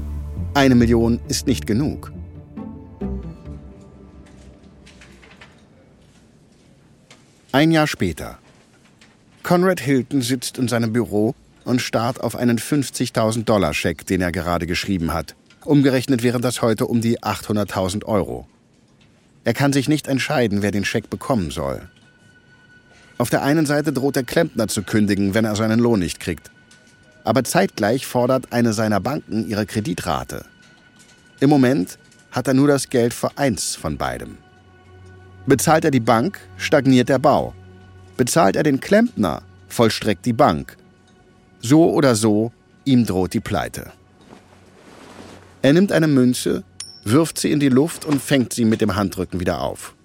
eine 0.53 0.75
Million 0.75 1.19
ist 1.29 1.47
nicht 1.47 1.65
genug. 1.65 2.11
Ein 7.51 7.71
Jahr 7.71 7.88
später. 7.88 8.38
Conrad 9.41 9.79
Hilton 9.79 10.21
sitzt 10.21 10.59
in 10.59 10.67
seinem 10.67 10.93
Büro 10.93 11.33
und 11.65 11.81
starrt 11.81 12.21
auf 12.21 12.35
einen 12.35 12.59
50.000 12.59 13.45
Dollar 13.45 13.73
Scheck, 13.73 14.05
den 14.05 14.21
er 14.21 14.31
gerade 14.31 14.67
geschrieben 14.67 15.11
hat. 15.11 15.35
Umgerechnet 15.65 16.21
wären 16.21 16.43
das 16.43 16.61
heute 16.61 16.85
um 16.85 17.01
die 17.01 17.19
800.000 17.19 18.05
Euro. 18.05 18.45
Er 19.43 19.53
kann 19.53 19.74
sich 19.74 19.89
nicht 19.89 20.07
entscheiden, 20.07 20.62
wer 20.62 20.71
den 20.71 20.86
Scheck 20.86 21.10
bekommen 21.10 21.51
soll. 21.51 21.81
Auf 23.17 23.29
der 23.29 23.43
einen 23.43 23.65
Seite 23.65 23.93
droht 23.93 24.15
der 24.15 24.24
Klempner 24.24 24.67
zu 24.67 24.83
kündigen, 24.83 25.33
wenn 25.33 25.45
er 25.45 25.55
seinen 25.55 25.79
Lohn 25.79 26.00
nicht 26.00 26.19
kriegt 26.19 26.51
aber 27.24 27.43
zeitgleich 27.43 28.05
fordert 28.05 28.51
eine 28.51 28.74
seiner 28.74 29.00
Banken 29.00 29.48
ihre 29.48 29.65
Kreditrate. 29.65 30.45
Im 31.39 31.50
Moment 31.50 31.98
hat 32.31 32.48
er 32.48 32.53
nur 32.53 32.67
das 32.67 32.89
Geld 32.89 33.13
für 33.13 33.38
eins 33.38 33.75
von 33.75 33.98
beidem. 33.98 34.38
Bezahlt 35.45 35.86
er 35.86 35.91
die 35.91 36.00
Bank, 36.00 36.39
stagniert 36.57 37.10
der 37.10 37.19
Bau. 37.19 37.53
Bezahlt 38.15 38.55
er 38.55 38.63
den 38.63 38.79
Klempner, 38.79 39.41
vollstreckt 39.67 40.25
die 40.25 40.33
Bank. 40.33 40.77
So 41.62 41.91
oder 41.91 42.15
so, 42.15 42.51
ihm 42.86 43.05
droht 43.05 43.33
die 43.33 43.39
Pleite. 43.39 43.91
Er 45.62 45.74
nimmt 45.74 45.91
eine 45.91 46.07
Münze, 46.07 46.63
wirft 47.03 47.39
sie 47.39 47.51
in 47.51 47.60
die 47.60 47.70
Luft 47.70 48.05
und 48.05 48.22
fängt 48.22 48.53
sie 48.53 48.65
mit 48.65 48.81
dem 48.81 48.96
Handrücken 48.96 49.39
wieder 49.39 49.62
auf. 49.62 49.96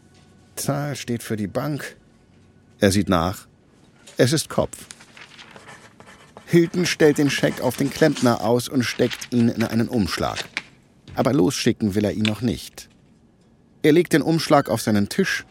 Zahl 0.56 0.96
steht 0.96 1.22
für 1.22 1.36
die 1.36 1.46
Bank. 1.46 1.96
Er 2.78 2.90
sieht 2.90 3.08
nach. 3.08 3.46
Es 4.16 4.32
ist 4.32 4.48
Kopf. 4.48 4.76
Hilton 6.46 6.86
stellt 6.86 7.18
den 7.18 7.30
Scheck 7.30 7.60
auf 7.60 7.76
den 7.76 7.90
Klempner 7.90 8.40
aus 8.40 8.68
und 8.68 8.84
steckt 8.84 9.32
ihn 9.32 9.48
in 9.48 9.64
einen 9.64 9.88
Umschlag. 9.88 10.38
Aber 11.14 11.32
losschicken 11.32 11.94
will 11.94 12.04
er 12.04 12.12
ihn 12.12 12.22
noch 12.22 12.40
nicht. 12.40 12.88
Er 13.82 13.92
legt 13.92 14.12
den 14.12 14.22
Umschlag 14.22 14.68
auf 14.68 14.80
seinen 14.80 15.08
Tisch 15.08 15.44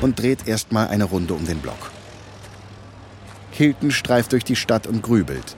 und 0.00 0.18
dreht 0.18 0.48
erstmal 0.48 0.88
eine 0.88 1.04
Runde 1.04 1.34
um 1.34 1.46
den 1.46 1.58
Block. 1.58 1.90
Hilton 3.52 3.90
streift 3.90 4.32
durch 4.32 4.44
die 4.44 4.56
Stadt 4.56 4.86
und 4.86 5.02
grübelt. 5.02 5.56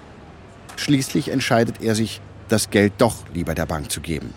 Schließlich 0.76 1.28
entscheidet 1.28 1.80
er 1.80 1.94
sich, 1.94 2.20
das 2.48 2.70
Geld 2.70 2.92
doch 2.98 3.24
lieber 3.32 3.54
der 3.54 3.66
Bank 3.66 3.90
zu 3.90 4.00
geben. 4.00 4.34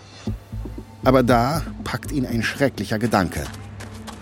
Aber 1.04 1.22
da 1.22 1.62
packt 1.84 2.12
ihn 2.12 2.26
ein 2.26 2.42
schrecklicher 2.42 2.98
Gedanke. 2.98 3.44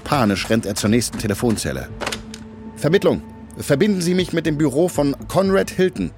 Panisch 0.04 0.49
rennt 0.50 0.66
er 0.66 0.75
zur 0.75 0.90
nächsten 0.90 1.18
Telefonzelle. 1.18 1.88
Vermittlung, 2.76 3.23
Verbinden 3.59 4.02
Sie 4.02 4.14
mich 4.14 4.33
mit 4.33 4.45
dem 4.45 4.59
Büro 4.59 4.88
von 4.88 5.16
Conrad 5.28 5.71
Hilton. 5.71 6.11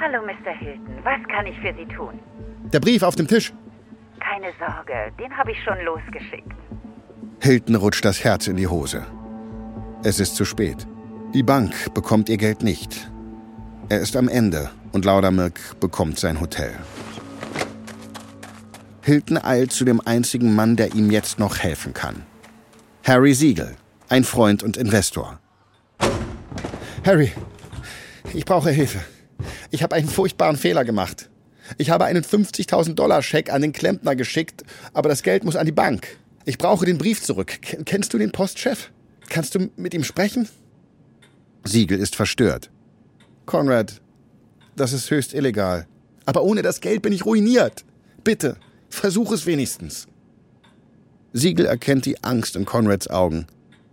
Hallo, 0.00 0.22
Mr. 0.24 0.52
Hilton. 0.58 0.96
Was 1.04 1.20
kann 1.28 1.46
ich 1.46 1.58
für 1.60 1.74
Sie 1.74 1.86
tun? 1.94 2.18
Der 2.72 2.80
Brief 2.80 3.02
auf 3.02 3.14
dem 3.14 3.28
Tisch. 3.28 3.52
Keine 4.20 4.52
Sorge, 4.58 5.12
den 5.18 5.36
habe 5.36 5.52
ich 5.52 5.58
schon 5.62 5.76
losgeschickt. 5.84 6.52
Hilton 7.40 7.74
rutscht 7.74 8.04
das 8.04 8.24
Herz 8.24 8.46
in 8.46 8.56
die 8.56 8.66
Hose. 8.66 9.04
Es 10.02 10.18
ist 10.18 10.36
zu 10.36 10.44
spät. 10.44 10.86
Die 11.34 11.42
Bank 11.42 11.92
bekommt 11.92 12.28
ihr 12.28 12.38
Geld 12.38 12.62
nicht. 12.62 13.10
Er 13.88 14.00
ist 14.00 14.16
am 14.16 14.28
Ende 14.28 14.70
und 14.92 15.04
Laudermilk 15.04 15.78
bekommt 15.80 16.18
sein 16.18 16.40
Hotel. 16.40 16.72
Hilton 19.02 19.36
eilt 19.36 19.72
zu 19.72 19.84
dem 19.84 20.00
einzigen 20.00 20.54
Mann, 20.54 20.76
der 20.76 20.94
ihm 20.94 21.10
jetzt 21.10 21.38
noch 21.38 21.58
helfen 21.58 21.92
kann. 21.92 22.22
Harry 23.04 23.34
Siegel, 23.34 23.74
ein 24.08 24.22
Freund 24.22 24.62
und 24.62 24.76
Investor. 24.76 25.40
Harry, 27.04 27.32
ich 28.32 28.44
brauche 28.44 28.70
Hilfe. 28.70 29.00
Ich 29.70 29.82
habe 29.82 29.96
einen 29.96 30.08
furchtbaren 30.08 30.56
Fehler 30.56 30.84
gemacht. 30.84 31.30
Ich 31.78 31.90
habe 31.90 32.04
einen 32.04 32.22
50.000 32.22 32.94
Dollar 32.94 33.22
Scheck 33.22 33.52
an 33.52 33.62
den 33.62 33.72
Klempner 33.72 34.14
geschickt, 34.14 34.62
aber 34.92 35.08
das 35.08 35.24
Geld 35.24 35.42
muss 35.42 35.56
an 35.56 35.66
die 35.66 35.72
Bank. 35.72 36.18
Ich 36.44 36.58
brauche 36.58 36.86
den 36.86 36.98
Brief 36.98 37.22
zurück. 37.22 37.58
Kennst 37.84 38.14
du 38.14 38.18
den 38.18 38.30
Postchef? 38.30 38.90
Kannst 39.28 39.54
du 39.54 39.70
mit 39.76 39.94
ihm 39.94 40.04
sprechen? 40.04 40.48
Siegel 41.64 41.98
ist 41.98 42.14
verstört. 42.14 42.70
Conrad, 43.46 44.00
das 44.76 44.92
ist 44.92 45.10
höchst 45.10 45.34
illegal. 45.34 45.86
Aber 46.24 46.42
ohne 46.42 46.62
das 46.62 46.80
Geld 46.80 47.02
bin 47.02 47.12
ich 47.12 47.24
ruiniert. 47.24 47.84
Bitte, 48.22 48.56
versuch 48.94 49.32
es 49.32 49.46
wenigstens. 49.46 50.06
Siegel 51.32 51.66
erkennt 51.66 52.06
die 52.06 52.22
Angst 52.22 52.56
in 52.56 52.64
Conrads 52.64 53.08
Augen. 53.08 53.46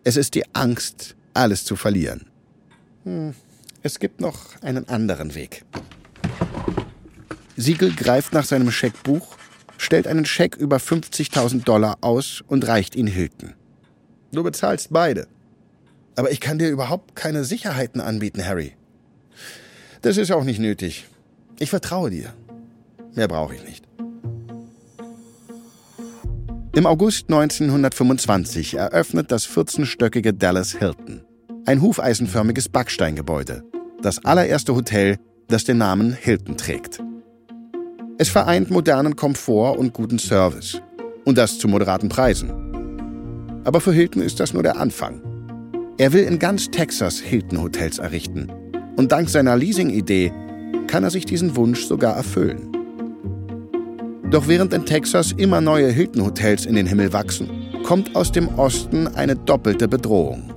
Es 0.03 0.17
ist 0.17 0.35
die 0.35 0.43
Angst, 0.53 1.15
alles 1.33 1.63
zu 1.63 1.75
verlieren. 1.75 2.25
Hm, 3.05 3.33
es 3.81 3.99
gibt 3.99 4.19
noch 4.19 4.61
einen 4.61 4.87
anderen 4.89 5.35
Weg. 5.35 5.63
Siegel 7.55 7.93
greift 7.93 8.33
nach 8.33 8.45
seinem 8.45 8.71
Scheckbuch, 8.71 9.37
stellt 9.77 10.07
einen 10.07 10.25
Scheck 10.25 10.55
über 10.57 10.77
50.000 10.77 11.63
Dollar 11.63 11.97
aus 12.01 12.43
und 12.47 12.67
reicht 12.67 12.95
ihn 12.95 13.07
Hilton. 13.07 13.53
Du 14.31 14.43
bezahlst 14.43 14.89
beide. 14.91 15.27
Aber 16.15 16.31
ich 16.31 16.41
kann 16.41 16.59
dir 16.59 16.69
überhaupt 16.69 17.15
keine 17.15 17.45
Sicherheiten 17.45 18.01
anbieten, 18.01 18.45
Harry. 18.45 18.73
Das 20.01 20.17
ist 20.17 20.31
auch 20.31 20.43
nicht 20.43 20.59
nötig. 20.59 21.05
Ich 21.59 21.69
vertraue 21.69 22.09
dir. 22.09 22.33
Mehr 23.15 23.27
brauche 23.27 23.55
ich 23.55 23.63
nicht. 23.63 23.85
Im 26.79 26.85
August 26.85 27.25
1925 27.27 28.75
eröffnet 28.75 29.33
das 29.33 29.45
14-stöckige 29.49 30.31
Dallas 30.31 30.71
Hilton. 30.71 31.23
Ein 31.65 31.81
hufeisenförmiges 31.81 32.69
Backsteingebäude. 32.69 33.65
Das 34.01 34.23
allererste 34.23 34.73
Hotel, 34.73 35.17
das 35.49 35.65
den 35.65 35.77
Namen 35.77 36.13
Hilton 36.13 36.55
trägt. 36.55 37.03
Es 38.17 38.29
vereint 38.29 38.69
modernen 38.69 39.17
Komfort 39.17 39.77
und 39.77 39.91
guten 39.91 40.19
Service. 40.19 40.81
Und 41.25 41.37
das 41.37 41.59
zu 41.59 41.67
moderaten 41.67 42.07
Preisen. 42.07 42.49
Aber 43.65 43.81
für 43.81 43.91
Hilton 43.91 44.21
ist 44.21 44.39
das 44.39 44.53
nur 44.53 44.63
der 44.63 44.77
Anfang. 44.77 45.21
Er 45.97 46.13
will 46.13 46.23
in 46.23 46.39
ganz 46.39 46.71
Texas 46.71 47.19
Hilton-Hotels 47.19 47.99
errichten. 47.99 48.53
Und 48.95 49.11
dank 49.11 49.29
seiner 49.29 49.57
Leasing-Idee 49.57 50.31
kann 50.87 51.03
er 51.03 51.09
sich 51.09 51.25
diesen 51.25 51.57
Wunsch 51.57 51.83
sogar 51.83 52.15
erfüllen. 52.15 52.71
Doch 54.31 54.47
während 54.47 54.73
in 54.73 54.85
Texas 54.85 55.31
immer 55.31 55.59
neue 55.59 55.89
Hilton-Hotels 55.89 56.67
in 56.67 56.75
den 56.75 56.85
Himmel 56.85 57.13
wachsen, 57.13 57.49
kommt 57.83 58.15
aus 58.15 58.31
dem 58.31 58.47
Osten 58.59 59.07
eine 59.07 59.35
doppelte 59.35 59.87
Bedrohung. 59.87 60.53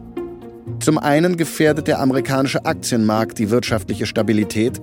Zum 0.81 0.99
einen 0.99 1.39
gefährdet 1.39 1.89
der 1.89 2.01
amerikanische 2.01 2.67
Aktienmarkt 2.67 3.39
die 3.39 3.51
wirtschaftliche 3.51 4.05
Stabilität 4.05 4.79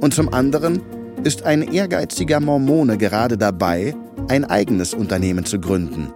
und 0.00 0.14
zum 0.14 0.32
anderen 0.32 0.80
ist 1.24 1.42
ein 1.44 1.62
ehrgeiziger 1.62 2.38
Mormone 2.38 2.96
gerade 2.96 3.36
dabei, 3.36 3.94
ein 4.28 4.44
eigenes 4.44 4.94
Unternehmen 4.94 5.44
zu 5.44 5.58
gründen, 5.58 6.12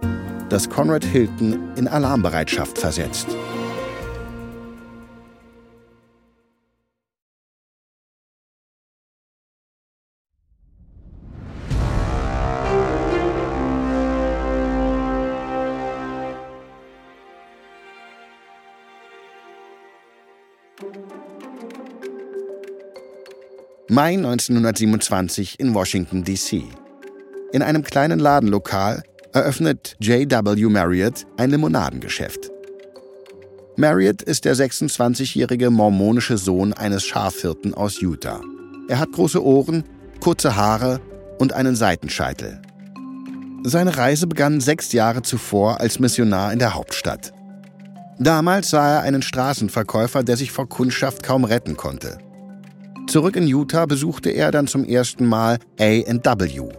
das 0.49 0.69
Conrad 0.69 1.03
Hilton 1.03 1.59
in 1.75 1.89
Alarmbereitschaft 1.89 2.77
versetzt. 2.77 3.27
Mai 23.89 24.15
1927 24.15 25.61
in 25.61 25.73
Washington, 25.73 26.25
D.C. 26.25 26.65
In 27.53 27.61
einem 27.61 27.83
kleinen 27.83 28.19
Ladenlokal 28.19 29.01
eröffnet 29.31 29.95
J.W. 30.01 30.67
Marriott 30.67 31.25
ein 31.37 31.51
Limonadengeschäft. 31.51 32.51
Marriott 33.77 34.21
ist 34.23 34.43
der 34.43 34.57
26-jährige 34.57 35.69
mormonische 35.69 36.37
Sohn 36.37 36.73
eines 36.73 37.05
Schafhirten 37.05 37.73
aus 37.73 38.01
Utah. 38.01 38.41
Er 38.89 38.99
hat 38.99 39.13
große 39.13 39.41
Ohren, 39.41 39.85
kurze 40.19 40.57
Haare 40.57 40.99
und 41.39 41.53
einen 41.53 41.77
Seitenscheitel. 41.77 42.61
Seine 43.63 43.95
Reise 43.95 44.27
begann 44.27 44.59
sechs 44.59 44.91
Jahre 44.91 45.21
zuvor 45.21 45.79
als 45.79 45.99
Missionar 45.99 46.51
in 46.51 46.59
der 46.59 46.73
Hauptstadt. 46.73 47.31
Damals 48.19 48.69
sah 48.69 48.95
er 48.95 49.01
einen 49.03 49.21
Straßenverkäufer, 49.21 50.23
der 50.23 50.35
sich 50.35 50.51
vor 50.51 50.67
Kundschaft 50.67 51.23
kaum 51.23 51.45
retten 51.45 51.77
konnte. 51.77 52.17
Zurück 53.07 53.37
in 53.37 53.47
Utah 53.47 53.85
besuchte 53.85 54.31
er 54.31 54.51
dann 54.51 54.67
zum 54.67 54.83
ersten 54.83 55.25
Mal 55.25 55.59
A&W, 55.79 56.69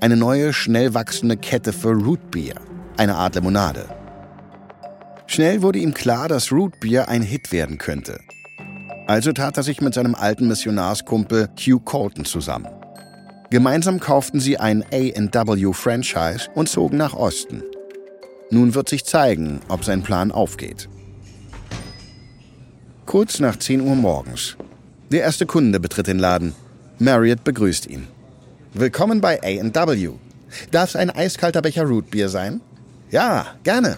eine 0.00 0.16
neue, 0.18 0.52
schnell 0.52 0.92
wachsende 0.92 1.38
Kette 1.38 1.72
für 1.72 1.92
Root 1.92 2.30
Beer, 2.30 2.56
eine 2.98 3.14
Art 3.14 3.36
Limonade. 3.36 3.86
Schnell 5.26 5.62
wurde 5.62 5.78
ihm 5.78 5.94
klar, 5.94 6.28
dass 6.28 6.52
Root 6.52 6.78
Beer 6.80 7.08
ein 7.08 7.22
Hit 7.22 7.52
werden 7.52 7.78
könnte. 7.78 8.20
Also 9.06 9.32
tat 9.32 9.56
er 9.56 9.62
sich 9.62 9.80
mit 9.80 9.94
seinem 9.94 10.14
alten 10.14 10.46
Missionarskumpel 10.46 11.48
Hugh 11.58 11.80
Colton 11.82 12.26
zusammen. 12.26 12.68
Gemeinsam 13.48 13.98
kauften 13.98 14.40
sie 14.40 14.58
ein 14.58 14.84
A&W-Franchise 14.92 16.50
und 16.54 16.68
zogen 16.68 16.98
nach 16.98 17.14
Osten. 17.14 17.62
Nun 18.50 18.74
wird 18.74 18.90
sich 18.90 19.06
zeigen, 19.06 19.60
ob 19.68 19.84
sein 19.84 20.02
Plan 20.02 20.32
aufgeht. 20.32 20.86
Kurz 23.06 23.40
nach 23.40 23.56
10 23.56 23.80
Uhr 23.80 23.94
morgens 23.94 24.58
der 25.10 25.22
erste 25.22 25.46
Kunde 25.46 25.80
betritt 25.80 26.06
den 26.06 26.18
Laden. 26.18 26.54
Marriott 26.98 27.44
begrüßt 27.44 27.86
ihn. 27.86 28.06
Willkommen 28.74 29.20
bei 29.20 29.40
A&W. 29.42 30.10
Darf 30.70 30.90
es 30.90 30.96
ein 30.96 31.10
eiskalter 31.10 31.62
Becher 31.62 31.84
Rootbier 31.84 32.28
sein? 32.28 32.60
Ja, 33.10 33.46
gerne. 33.62 33.96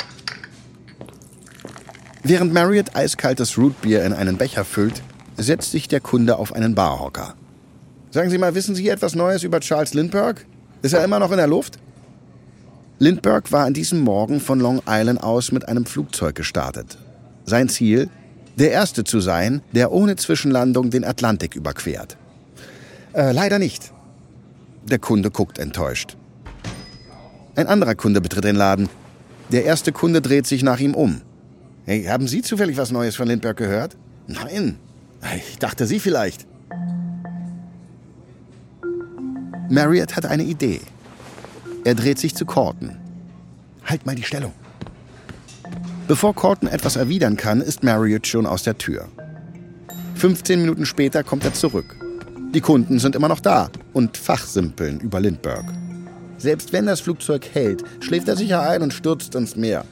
Während 2.22 2.52
Marriott 2.52 2.94
eiskaltes 2.94 3.56
Rootbier 3.56 4.04
in 4.04 4.12
einen 4.12 4.36
Becher 4.36 4.64
füllt, 4.64 5.02
setzt 5.36 5.72
sich 5.72 5.88
der 5.88 6.00
Kunde 6.00 6.36
auf 6.36 6.52
einen 6.52 6.74
Barhocker. 6.74 7.34
Sagen 8.10 8.30
Sie 8.30 8.38
mal, 8.38 8.54
wissen 8.54 8.74
Sie 8.74 8.88
etwas 8.88 9.14
Neues 9.14 9.42
über 9.42 9.60
Charles 9.60 9.94
Lindbergh? 9.94 10.42
Ist 10.82 10.92
er 10.92 11.04
immer 11.04 11.18
noch 11.18 11.30
in 11.30 11.38
der 11.38 11.46
Luft? 11.46 11.78
Lindbergh 12.98 13.50
war 13.50 13.64
an 13.64 13.74
diesem 13.74 14.00
Morgen 14.00 14.40
von 14.40 14.60
Long 14.60 14.82
Island 14.86 15.22
aus 15.22 15.52
mit 15.52 15.66
einem 15.66 15.86
Flugzeug 15.86 16.34
gestartet. 16.34 16.98
Sein 17.46 17.68
Ziel 17.68 18.10
der 18.56 18.72
Erste 18.72 19.04
zu 19.04 19.20
sein, 19.20 19.62
der 19.72 19.92
ohne 19.92 20.16
Zwischenlandung 20.16 20.90
den 20.90 21.04
Atlantik 21.04 21.54
überquert. 21.54 22.16
Äh, 23.12 23.32
leider 23.32 23.58
nicht. 23.58 23.92
Der 24.84 24.98
Kunde 24.98 25.30
guckt 25.30 25.58
enttäuscht. 25.58 26.16
Ein 27.56 27.66
anderer 27.66 27.94
Kunde 27.94 28.20
betritt 28.20 28.44
den 28.44 28.56
Laden. 28.56 28.88
Der 29.50 29.64
erste 29.64 29.92
Kunde 29.92 30.22
dreht 30.22 30.46
sich 30.46 30.62
nach 30.62 30.78
ihm 30.78 30.94
um. 30.94 31.20
Hey, 31.84 32.04
haben 32.04 32.28
Sie 32.28 32.42
zufällig 32.42 32.76
was 32.76 32.92
Neues 32.92 33.16
von 33.16 33.26
Lindbergh 33.26 33.56
gehört? 33.56 33.96
Nein. 34.26 34.76
Ich 35.36 35.58
dachte 35.58 35.86
Sie 35.86 35.98
vielleicht. 35.98 36.46
Marriott 39.68 40.16
hat 40.16 40.26
eine 40.26 40.44
Idee. 40.44 40.80
Er 41.84 41.94
dreht 41.94 42.18
sich 42.18 42.34
zu 42.34 42.44
Corton. 42.46 42.96
Halt 43.84 44.06
mal 44.06 44.14
die 44.14 44.22
Stellung. 44.22 44.52
Bevor 46.10 46.34
Corton 46.34 46.68
etwas 46.68 46.96
erwidern 46.96 47.36
kann, 47.36 47.60
ist 47.60 47.84
Marriott 47.84 48.26
schon 48.26 48.44
aus 48.44 48.64
der 48.64 48.76
Tür. 48.76 49.06
15 50.16 50.60
Minuten 50.60 50.84
später 50.84 51.22
kommt 51.22 51.44
er 51.44 51.54
zurück. 51.54 51.94
Die 52.52 52.60
Kunden 52.60 52.98
sind 52.98 53.14
immer 53.14 53.28
noch 53.28 53.38
da 53.38 53.70
und 53.92 54.16
fachsimpeln 54.16 54.98
über 54.98 55.20
Lindbergh. 55.20 55.72
Selbst 56.36 56.72
wenn 56.72 56.86
das 56.86 57.00
Flugzeug 57.00 57.46
hält, 57.52 57.84
schläft 58.00 58.26
er 58.26 58.34
sicher 58.34 58.68
ein 58.68 58.82
und 58.82 58.92
stürzt 58.92 59.36
ins 59.36 59.54
Meer. 59.54 59.84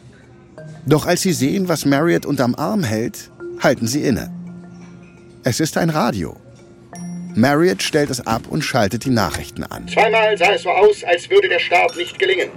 Doch 0.87 1.07
als 1.07 1.23
sie 1.23 1.33
sehen, 1.33 1.69
was 1.69 1.85
Marriott 1.85 2.27
unterm 2.27 2.57
Arm 2.57 2.83
hält, 2.83 3.31
halten 3.61 3.87
sie 3.87 4.03
inne. 4.03 4.29
Es 5.45 5.61
ist 5.61 5.79
ein 5.79 5.89
Radio. 5.89 6.37
Marriott 7.37 7.81
stellt 7.81 8.11
es 8.11 8.27
ab 8.27 8.43
und 8.51 8.63
schaltet 8.63 9.05
die 9.05 9.11
Nachrichten 9.11 9.63
an. 9.63 9.87
Zweimal 9.87 10.37
sah 10.37 10.51
es 10.51 10.63
so 10.63 10.71
aus, 10.71 11.05
als 11.05 11.31
würde 11.31 11.49
der 11.49 11.61
Start 11.61 11.97
nicht 11.97 12.19
gelingen. 12.19 12.51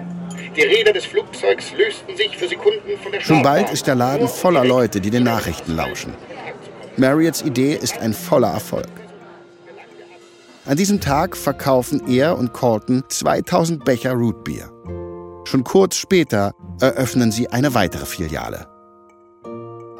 Die 0.55 0.63
Räder 0.63 0.91
des 0.91 1.05
Flugzeugs 1.05 1.71
lösten 1.77 2.17
sich 2.17 2.37
für 2.37 2.47
Sekunden 2.47 2.97
von 3.01 3.11
der 3.11 3.21
Schon 3.21 3.41
bald 3.41 3.69
ist 3.69 3.87
der 3.87 3.95
Laden 3.95 4.27
voller 4.27 4.65
Leute, 4.65 4.99
die 4.99 5.09
den 5.09 5.23
Nachrichten 5.23 5.75
lauschen. 5.75 6.13
Marriotts 6.97 7.41
Idee 7.41 7.75
ist 7.75 7.97
ein 7.99 8.13
voller 8.13 8.49
Erfolg. 8.49 8.89
An 10.65 10.75
diesem 10.75 10.99
Tag 10.99 11.37
verkaufen 11.37 12.07
er 12.07 12.37
und 12.37 12.51
Colton 12.51 13.03
2000 13.07 13.85
Becher 13.85 14.11
Rootbier. 14.11 14.69
Schon 15.45 15.63
kurz 15.63 15.95
später 15.95 16.53
eröffnen 16.81 17.31
sie 17.31 17.47
eine 17.47 17.73
weitere 17.73 18.05
Filiale. 18.05 18.67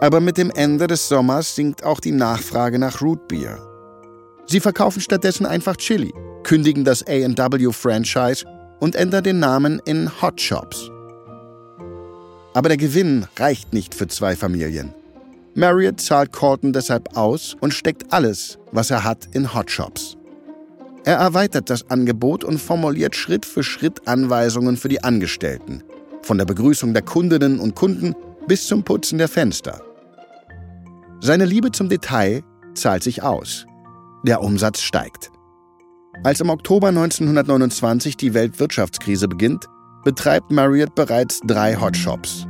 Aber 0.02 0.20
mit 0.20 0.38
dem 0.38 0.52
Ende 0.52 0.88
des 0.88 1.08
Sommers 1.08 1.56
sinkt 1.56 1.84
auch 1.84 2.00
die 2.00 2.12
Nachfrage 2.12 2.78
nach 2.78 3.02
Rootbier. 3.02 3.58
Sie 4.48 4.60
verkaufen 4.60 5.02
stattdessen 5.02 5.46
einfach 5.46 5.78
Chili, 5.78 6.14
kündigen 6.44 6.84
das 6.84 7.08
A&W-Franchise 7.08 8.46
und 8.82 8.96
ändert 8.96 9.26
den 9.26 9.39
Namen 9.39 9.80
in 9.86 10.12
Hot 10.22 10.41
Shops. 10.41 10.91
Aber 12.54 12.67
der 12.67 12.78
Gewinn 12.78 13.28
reicht 13.38 13.72
nicht 13.72 13.96
für 13.96 14.08
zwei 14.08 14.36
Familien. 14.36 14.94
Marriott 15.54 16.02
zahlt 16.02 16.34
Corton 16.34 16.74
deshalb 16.74 17.15
aus 17.15 17.56
und 17.62 17.74
steckt 17.74 18.12
alles, 18.12 18.58
was 18.72 18.89
er 18.91 19.06
hat, 19.06 19.30
in 19.34 19.54
Hot 19.54 19.72
Shops. 19.72 20.17
Er 21.04 21.15
erweitert 21.15 21.70
das 21.70 21.89
Angebot 21.89 22.44
und 22.44 22.60
formuliert 22.60 23.15
Schritt 23.15 23.46
für 23.46 23.63
Schritt 23.63 24.08
Anweisungen 24.08 24.78
für 24.78 24.89
die 24.89 25.04
Angestellten, 25.04 25.84
von 26.22 26.38
der 26.38 26.46
Begrüßung 26.46 26.94
der 26.94 27.04
Kundinnen 27.04 27.60
und 27.60 27.76
Kunden 27.76 28.15
bis 28.48 28.67
zum 28.67 28.84
Putzen 28.84 29.17
der 29.17 29.28
Fenster. 29.28 29.82
Seine 31.22 31.46
Liebe 31.46 31.72
zum 31.72 31.88
Detail 31.88 32.44
zahlt 32.74 33.04
sich 33.04 33.22
aus. 33.22 33.65
Der 34.24 34.41
Umsatz 34.41 34.82
steigt. 34.82 35.32
Als 36.24 36.39
im 36.39 36.50
Oktober 36.50 36.89
1929 36.89 38.15
die 38.15 38.34
Weltwirtschaftskrise 38.34 39.28
beginnt, 39.28 39.65
betreibt 40.04 40.52
Marriott 40.52 40.93
bereits 40.93 41.39
drei 41.45 41.76
Hotshops. 41.76 42.45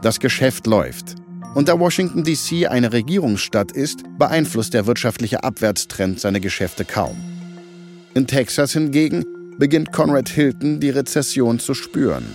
Das 0.00 0.20
Geschäft 0.20 0.66
läuft. 0.66 1.16
Und 1.54 1.68
da 1.68 1.78
Washington 1.78 2.24
DC 2.24 2.66
eine 2.68 2.92
Regierungsstadt 2.92 3.72
ist, 3.72 4.04
beeinflusst 4.18 4.74
der 4.74 4.86
wirtschaftliche 4.86 5.44
Abwärtstrend 5.44 6.18
seine 6.18 6.40
Geschäfte 6.40 6.84
kaum. 6.84 7.16
In 8.14 8.26
Texas 8.26 8.72
hingegen 8.72 9.24
beginnt 9.58 9.92
Conrad 9.92 10.28
Hilton 10.28 10.80
die 10.80 10.90
Rezession 10.90 11.58
zu 11.58 11.74
spüren. 11.74 12.34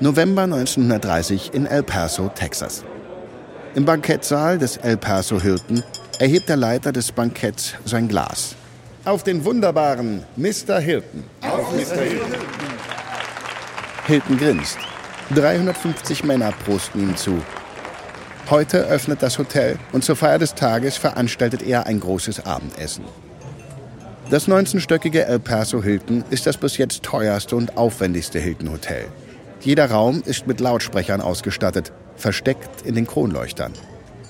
November 0.00 0.42
1930 0.42 1.52
in 1.52 1.66
El 1.66 1.82
Paso, 1.82 2.28
Texas. 2.34 2.84
Im 3.76 3.84
Bankettsaal 3.84 4.58
des 4.58 4.78
El 4.78 4.96
Paso 4.96 5.40
Hilton 5.40 5.84
erhebt 6.18 6.48
der 6.48 6.56
Leiter 6.56 6.90
des 6.90 7.12
Banketts 7.12 7.74
sein 7.84 8.08
Glas. 8.08 8.56
Auf 9.04 9.22
den 9.22 9.44
wunderbaren 9.44 10.24
Mr. 10.36 10.80
Hilton. 10.80 11.22
Auf 11.42 11.72
Mr. 11.72 12.00
Hilton. 12.00 12.34
Hilton 14.08 14.38
grinst. 14.38 14.78
350 15.36 16.24
Männer 16.24 16.52
prosten 16.64 17.00
ihm 17.00 17.16
zu. 17.16 17.40
Heute 18.50 18.78
öffnet 18.86 19.22
das 19.22 19.38
Hotel 19.38 19.78
und 19.92 20.02
zur 20.02 20.16
Feier 20.16 20.40
des 20.40 20.56
Tages 20.56 20.96
veranstaltet 20.96 21.62
er 21.62 21.86
ein 21.86 22.00
großes 22.00 22.44
Abendessen. 22.44 23.04
Das 24.30 24.48
19-stöckige 24.48 25.22
El 25.22 25.38
Paso 25.38 25.80
Hilton 25.80 26.24
ist 26.30 26.46
das 26.46 26.56
bis 26.56 26.76
jetzt 26.76 27.04
teuerste 27.04 27.54
und 27.54 27.76
aufwendigste 27.76 28.40
Hilton 28.40 28.72
Hotel. 28.72 29.06
Jeder 29.60 29.90
Raum 29.90 30.22
ist 30.24 30.46
mit 30.46 30.58
Lautsprechern 30.58 31.20
ausgestattet, 31.20 31.92
versteckt 32.16 32.82
in 32.86 32.94
den 32.94 33.06
Kronleuchtern. 33.06 33.72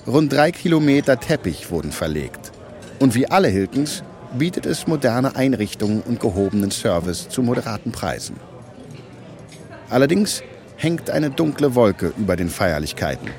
Rund 0.05 0.33
drei 0.33 0.51
Kilometer 0.51 1.19
Teppich 1.19 1.71
wurden 1.71 1.93
verlegt. 1.93 2.51
Und 2.99 3.15
wie 3.15 3.27
alle 3.27 3.47
Hiltons 3.47 4.03
bietet 4.37 4.65
es 4.65 4.87
moderne 4.87 5.35
Einrichtungen 5.35 6.01
und 6.01 6.19
gehobenen 6.19 6.71
Service 6.71 7.29
zu 7.29 7.43
moderaten 7.43 7.91
Preisen. 7.93 8.35
Allerdings 9.89 10.43
hängt 10.75 11.09
eine 11.09 11.29
dunkle 11.29 11.75
Wolke 11.75 12.13
über 12.17 12.35
den 12.35 12.49
Feierlichkeiten. 12.49 13.29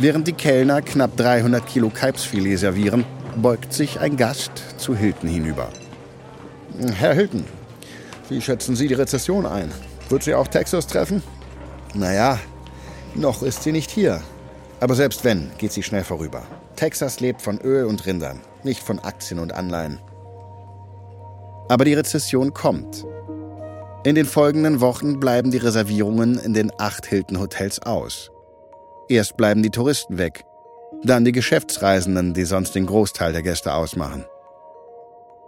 Während 0.00 0.26
die 0.26 0.32
Kellner 0.32 0.82
knapp 0.82 1.16
300 1.16 1.66
Kilo 1.66 1.90
Kalbsfilet 1.90 2.56
servieren, 2.56 3.04
beugt 3.36 3.72
sich 3.72 4.00
ein 4.00 4.16
Gast 4.16 4.50
zu 4.78 4.96
Hilton 4.96 5.28
hinüber. 5.28 5.68
Herr 6.98 7.14
Hilton, 7.14 7.44
wie 8.30 8.40
schätzen 8.40 8.76
Sie 8.76 8.88
die 8.88 8.94
Rezession 8.94 9.44
ein? 9.44 9.70
Wird 10.08 10.22
sie 10.24 10.34
auch 10.34 10.48
Texas 10.48 10.86
treffen? 10.86 11.22
Naja, 11.94 12.38
noch 13.14 13.42
ist 13.42 13.62
sie 13.62 13.72
nicht 13.72 13.90
hier. 13.90 14.22
Aber 14.80 14.94
selbst 14.94 15.24
wenn, 15.24 15.50
geht 15.58 15.72
sie 15.72 15.82
schnell 15.82 16.04
vorüber. 16.04 16.42
Texas 16.76 17.20
lebt 17.20 17.42
von 17.42 17.60
Öl 17.60 17.84
und 17.84 18.06
Rindern, 18.06 18.40
nicht 18.62 18.82
von 18.82 18.98
Aktien 18.98 19.38
und 19.38 19.52
Anleihen. 19.52 19.98
Aber 21.68 21.84
die 21.84 21.94
Rezession 21.94 22.54
kommt. 22.54 23.04
In 24.02 24.14
den 24.14 24.26
folgenden 24.26 24.80
Wochen 24.80 25.20
bleiben 25.20 25.50
die 25.50 25.58
Reservierungen 25.58 26.38
in 26.38 26.54
den 26.54 26.72
acht 26.78 27.06
Hilton-Hotels 27.06 27.82
aus. 27.82 28.30
Erst 29.08 29.36
bleiben 29.36 29.62
die 29.62 29.70
Touristen 29.70 30.18
weg, 30.18 30.44
dann 31.04 31.24
die 31.24 31.32
Geschäftsreisenden, 31.32 32.32
die 32.32 32.44
sonst 32.44 32.74
den 32.74 32.86
Großteil 32.86 33.32
der 33.32 33.42
Gäste 33.42 33.74
ausmachen. 33.74 34.24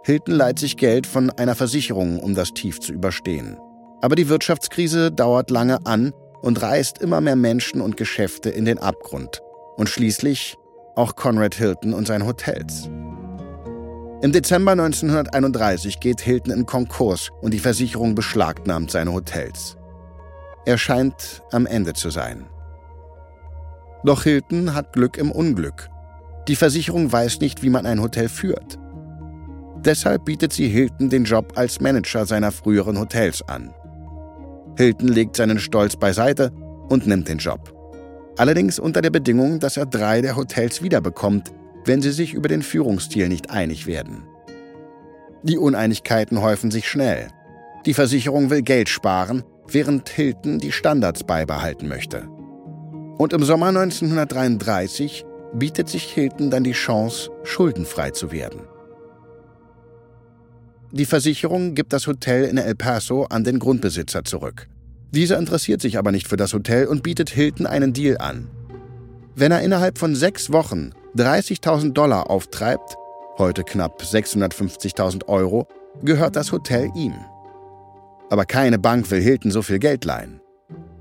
Hilton 0.05 0.35
leiht 0.35 0.59
sich 0.59 0.75
Geld 0.75 1.07
von 1.07 1.29
einer 1.29 1.55
Versicherung, 1.55 2.19
um 2.19 2.35
das 2.35 2.53
Tief 2.53 2.81
zu 2.81 2.91
überstehen. 2.91 3.57
Aber 4.01 4.15
die 4.15 4.27
Wirtschaftskrise 4.27 5.11
dauert 5.11 5.49
lange 5.49 5.85
an 5.85 6.11
und 6.41 6.61
reißt 6.61 6.97
immer 6.97 7.21
mehr 7.21 7.37
Menschen 7.37 7.79
und 7.79 7.95
Geschäfte 7.95 8.49
in 8.49 8.65
den 8.65 8.79
Abgrund. 8.79 9.41
Und 9.77 9.87
schließlich 9.87 10.57
auch 10.95 11.15
Conrad 11.15 11.55
Hilton 11.55 11.93
und 11.93 12.05
seine 12.05 12.25
Hotels. 12.25 12.89
Im 14.21 14.33
Dezember 14.33 14.73
1931 14.73 16.01
geht 16.01 16.19
Hilton 16.19 16.51
in 16.51 16.65
Konkurs 16.65 17.29
und 17.41 17.53
die 17.53 17.59
Versicherung 17.59 18.13
beschlagnahmt 18.13 18.91
seine 18.91 19.13
Hotels. 19.13 19.77
Er 20.65 20.77
scheint 20.77 21.41
am 21.51 21.65
Ende 21.65 21.93
zu 21.93 22.09
sein. 22.09 22.45
Doch 24.03 24.23
Hilton 24.23 24.75
hat 24.75 24.91
Glück 24.91 25.17
im 25.17 25.31
Unglück. 25.31 25.89
Die 26.49 26.57
Versicherung 26.57 27.09
weiß 27.09 27.39
nicht, 27.39 27.63
wie 27.63 27.69
man 27.69 27.85
ein 27.85 28.01
Hotel 28.01 28.27
führt. 28.27 28.77
Deshalb 29.85 30.23
bietet 30.25 30.53
sie 30.53 30.69
Hilton 30.69 31.09
den 31.09 31.25
Job 31.25 31.53
als 31.55 31.81
Manager 31.81 32.25
seiner 32.25 32.51
früheren 32.51 32.97
Hotels 32.97 33.41
an. 33.49 33.73
Hilton 34.77 35.09
legt 35.09 35.35
seinen 35.35 35.59
Stolz 35.59 35.97
beiseite 35.97 36.51
und 36.87 37.05
nimmt 37.05 37.27
den 37.27 37.37
Job. 37.37 37.73
Allerdings 38.37 38.79
unter 38.79 39.01
der 39.01 39.09
Bedingung, 39.09 39.59
dass 39.59 39.77
er 39.77 39.85
drei 39.85 40.21
der 40.21 40.35
Hotels 40.35 40.81
wiederbekommt, 40.81 41.51
wenn 41.85 42.01
sie 42.01 42.11
sich 42.11 42.33
über 42.33 42.47
den 42.47 42.61
Führungsstil 42.61 43.27
nicht 43.27 43.51
einig 43.51 43.85
werden. 43.85 44.23
Die 45.43 45.57
Uneinigkeiten 45.57 46.41
häufen 46.41 46.71
sich 46.71 46.87
schnell. 46.87 47.27
Die 47.85 47.93
Versicherung 47.93 48.49
will 48.49 48.61
Geld 48.61 48.87
sparen, 48.87 49.43
während 49.67 50.07
Hilton 50.07 50.59
die 50.59 50.71
Standards 50.71 51.25
beibehalten 51.25 51.89
möchte. 51.89 52.29
Und 53.17 53.33
im 53.33 53.43
Sommer 53.43 53.67
1933 53.67 55.25
bietet 55.53 55.89
sich 55.89 56.05
Hilton 56.05 56.49
dann 56.49 56.63
die 56.63 56.71
Chance, 56.71 57.29
schuldenfrei 57.43 58.11
zu 58.11 58.31
werden. 58.31 58.61
Die 60.95 61.05
Versicherung 61.05 61.73
gibt 61.73 61.91
das 61.91 62.05
Hotel 62.05 62.43
in 62.43 62.57
El 62.59 62.75
Paso 62.75 63.23
an 63.23 63.43
den 63.43 63.57
Grundbesitzer 63.57 64.23
zurück. 64.25 64.67
Dieser 65.09 65.39
interessiert 65.39 65.81
sich 65.81 65.97
aber 65.97 66.11
nicht 66.11 66.27
für 66.27 66.37
das 66.37 66.53
Hotel 66.53 66.85
und 66.85 67.01
bietet 67.01 67.31
Hilton 67.31 67.65
einen 67.65 67.93
Deal 67.93 68.19
an. 68.19 68.47
Wenn 69.35 69.51
er 69.51 69.63
innerhalb 69.63 69.97
von 69.97 70.13
sechs 70.13 70.51
Wochen 70.51 70.91
30.000 71.17 71.93
Dollar 71.93 72.29
auftreibt, 72.29 72.95
heute 73.39 73.63
knapp 73.63 74.03
650.000 74.03 75.27
Euro, 75.29 75.67
gehört 76.03 76.35
das 76.35 76.51
Hotel 76.51 76.91
ihm. 76.95 77.15
Aber 78.29 78.45
keine 78.45 78.77
Bank 78.77 79.09
will 79.09 79.19
Hilton 79.19 79.49
so 79.49 79.63
viel 79.63 79.79
Geld 79.79 80.05
leihen. 80.05 80.41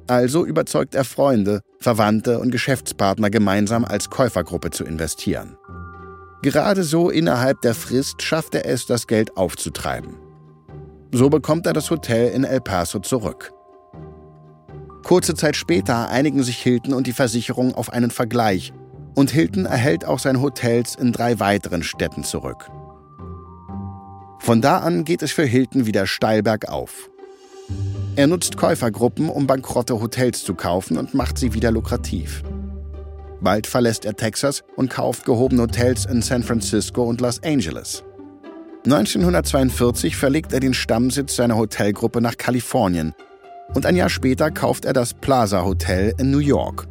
Also 0.06 0.46
überzeugt 0.46 0.94
er 0.94 1.04
Freunde, 1.04 1.60
Verwandte 1.80 2.38
und 2.38 2.50
Geschäftspartner 2.50 3.28
gemeinsam 3.28 3.84
als 3.84 4.08
Käufergruppe 4.08 4.70
zu 4.70 4.84
investieren. 4.84 5.58
Gerade 6.42 6.82
so 6.82 7.08
innerhalb 7.08 7.60
der 7.60 7.74
Frist 7.74 8.20
schafft 8.20 8.56
er 8.56 8.66
es, 8.66 8.86
das 8.86 9.06
Geld 9.06 9.36
aufzutreiben. 9.36 10.16
So 11.12 11.30
bekommt 11.30 11.66
er 11.66 11.72
das 11.72 11.90
Hotel 11.90 12.32
in 12.32 12.42
El 12.42 12.60
Paso 12.60 12.98
zurück. 12.98 13.52
Kurze 15.04 15.34
Zeit 15.34 15.56
später 15.56 16.08
einigen 16.08 16.42
sich 16.42 16.58
Hilton 16.58 16.94
und 16.94 17.06
die 17.06 17.12
Versicherung 17.12 17.74
auf 17.74 17.92
einen 17.92 18.10
Vergleich 18.10 18.72
und 19.14 19.30
Hilton 19.30 19.66
erhält 19.66 20.04
auch 20.04 20.18
seine 20.18 20.40
Hotels 20.40 20.94
in 20.96 21.12
drei 21.12 21.38
weiteren 21.38 21.82
Städten 21.82 22.24
zurück. 22.24 22.70
Von 24.40 24.60
da 24.60 24.78
an 24.78 25.04
geht 25.04 25.22
es 25.22 25.30
für 25.30 25.44
Hilton 25.44 25.86
wieder 25.86 26.06
steil 26.06 26.42
bergauf. 26.42 27.08
Er 28.16 28.26
nutzt 28.26 28.56
Käufergruppen, 28.56 29.28
um 29.28 29.46
bankrotte 29.46 30.00
Hotels 30.00 30.42
zu 30.42 30.54
kaufen 30.54 30.98
und 30.98 31.14
macht 31.14 31.38
sie 31.38 31.54
wieder 31.54 31.70
lukrativ. 31.70 32.42
Bald 33.42 33.66
verlässt 33.66 34.04
er 34.04 34.14
Texas 34.14 34.62
und 34.76 34.90
kauft 34.90 35.24
gehobene 35.24 35.62
Hotels 35.62 36.06
in 36.06 36.22
San 36.22 36.42
Francisco 36.42 37.02
und 37.02 37.20
Los 37.20 37.42
Angeles. 37.42 38.04
1942 38.84 40.16
verlegt 40.16 40.52
er 40.52 40.60
den 40.60 40.74
Stammsitz 40.74 41.36
seiner 41.36 41.56
Hotelgruppe 41.56 42.20
nach 42.20 42.36
Kalifornien 42.36 43.14
und 43.74 43.86
ein 43.86 43.96
Jahr 43.96 44.10
später 44.10 44.50
kauft 44.50 44.84
er 44.84 44.92
das 44.92 45.14
Plaza 45.14 45.64
Hotel 45.64 46.14
in 46.18 46.30
New 46.30 46.38
York. 46.38 46.86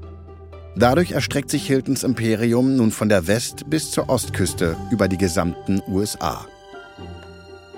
Dadurch 0.75 1.11
erstreckt 1.11 1.49
sich 1.49 1.67
Hiltons 1.67 2.03
Imperium 2.03 2.75
nun 2.75 2.91
von 2.91 3.09
der 3.09 3.27
West- 3.27 3.69
bis 3.69 3.91
zur 3.91 4.09
Ostküste 4.09 4.77
über 4.89 5.07
die 5.07 5.17
gesamten 5.17 5.81
USA. 5.87 6.45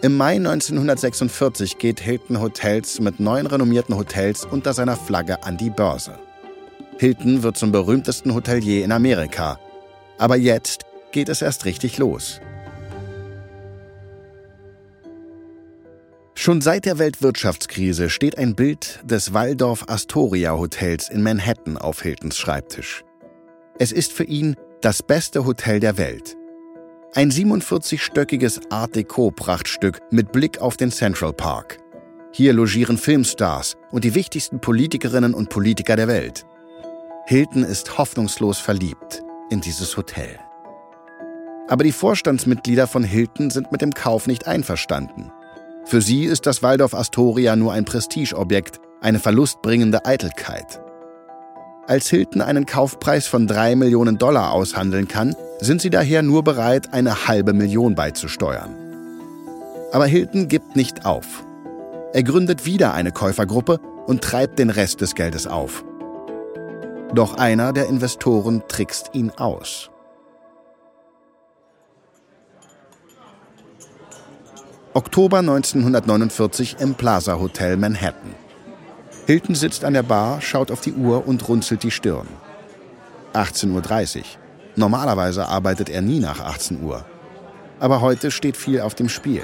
Im 0.04 0.16
Mai 0.18 0.36
1946 0.36 1.78
geht 1.78 2.00
Hilton 2.02 2.40
Hotels 2.40 3.00
mit 3.00 3.20
neun 3.20 3.48
renommierten 3.48 3.96
Hotels 3.96 4.46
unter 4.46 4.74
seiner 4.74 4.96
Flagge 4.96 5.44
an 5.44 5.58
die 5.58 5.70
Börse. 5.70 6.20
Hilton 6.98 7.44
wird 7.44 7.58
zum 7.58 7.72
berühmtesten 7.72 8.34
Hotelier 8.34 8.84
in 8.84 8.92
Amerika. 8.92 9.60
Aber 10.18 10.36
jetzt 10.36 10.86
geht 11.12 11.30
es 11.30 11.42
erst 11.42 11.66
richtig 11.66 11.98
los. 11.98 12.40
Schon 16.36 16.60
seit 16.62 16.86
der 16.86 17.00
Weltwirtschaftskrise 17.00 18.10
steht 18.10 18.38
ein 18.38 18.56
Bild 18.56 19.00
des 19.04 19.34
Waldorf 19.34 19.86
Astoria 19.88 20.58
Hotels 20.58 21.08
in 21.10 21.24
Manhattan 21.24 21.78
auf 21.78 22.02
Hiltons 22.02 22.38
Schreibtisch. 22.38 23.04
Es 23.80 23.92
ist 23.92 24.12
für 24.12 24.26
ihn 24.26 24.56
das 24.82 25.02
beste 25.02 25.46
Hotel 25.46 25.80
der 25.80 25.98
Welt. 25.98 26.36
Ein 27.16 27.32
47-stöckiges 27.32 28.72
Art 28.72 28.96
Deco-Prachtstück 28.96 30.00
mit 30.12 30.32
Blick 30.32 30.60
auf 30.60 30.76
den 30.76 30.92
Central 30.92 31.32
Park. 31.32 31.78
Hier 32.34 32.52
logieren 32.52 32.98
Filmstars 32.98 33.78
und 33.92 34.04
die 34.04 34.16
wichtigsten 34.16 34.60
Politikerinnen 34.60 35.34
und 35.34 35.50
Politiker 35.50 35.96
der 35.96 36.08
Welt. 36.08 36.46
Hilton 37.26 37.64
ist 37.64 37.98
hoffnungslos 37.98 38.60
verliebt 38.60 39.24
in 39.50 39.62
dieses 39.62 39.96
Hotel. 39.96 40.38
Aber 41.70 41.86
die 41.86 41.94
Vorstandsmitglieder 41.94 42.86
von 42.86 43.06
Hilton 43.06 43.50
sind 43.50 43.72
mit 43.72 43.82
dem 43.82 43.94
Kauf 43.94 44.28
nicht 44.28 44.46
einverstanden. 44.46 45.32
Für 45.86 46.02
sie 46.02 46.26
ist 46.26 46.46
das 46.46 46.62
Waldorf 46.64 46.94
Astoria 46.94 47.56
nur 47.56 47.72
ein 47.72 47.86
Prestigeobjekt, 47.86 48.82
eine 49.00 49.20
verlustbringende 49.20 50.06
Eitelkeit. 50.06 50.82
Als 51.88 52.10
Hilton 52.10 52.42
einen 52.42 52.66
Kaufpreis 52.66 53.26
von 53.26 53.48
drei 53.48 53.78
Millionen 53.78 54.18
Dollar 54.18 54.52
aushandeln 54.52 55.08
kann, 55.08 55.34
sind 55.62 55.82
sie 55.82 55.90
daher 55.90 56.24
nur 56.24 56.44
bereit, 56.44 56.94
eine 56.94 57.30
halbe 57.30 57.54
Million 57.54 57.96
beizusteuern. 57.96 58.76
Aber 59.94 60.08
Hilton 60.08 60.50
gibt 60.50 60.76
nicht 60.76 61.06
auf. 61.06 61.46
Er 62.12 62.24
gründet 62.24 62.66
wieder 62.66 62.94
eine 62.94 63.14
Käufergruppe 63.14 63.80
und 64.08 64.22
treibt 64.22 64.60
den 64.60 64.70
Rest 64.70 65.00
des 65.00 65.16
Geldes 65.16 65.48
auf. 65.48 65.86
Doch 67.14 67.36
einer 67.36 67.74
der 67.74 67.88
Investoren 67.88 68.64
trickst 68.68 69.12
ihn 69.14 69.30
aus. 69.32 69.92
Oktober 74.96 75.40
1949 75.40 76.78
im 76.80 76.96
Plaza 76.96 77.40
Hotel 77.40 77.78
Manhattan. 77.78 78.34
Hilton 79.28 79.56
sitzt 79.56 79.86
an 79.86 79.94
der 79.94 80.04
Bar, 80.04 80.42
schaut 80.42 80.72
auf 80.72 80.82
die 80.82 80.94
Uhr 80.94 81.28
und 81.28 81.48
runzelt 81.48 81.84
die 81.84 81.92
Stirn. 81.92 82.28
18.30 83.34 84.18
Uhr. 84.18 84.24
Normalerweise 84.76 85.48
arbeitet 85.48 85.90
er 85.90 86.02
nie 86.02 86.20
nach 86.20 86.40
18 86.40 86.82
Uhr. 86.82 87.06
Aber 87.80 88.02
heute 88.02 88.32
steht 88.32 88.58
viel 88.58 88.82
auf 88.82 88.96
dem 88.96 89.10
Spiel. 89.10 89.44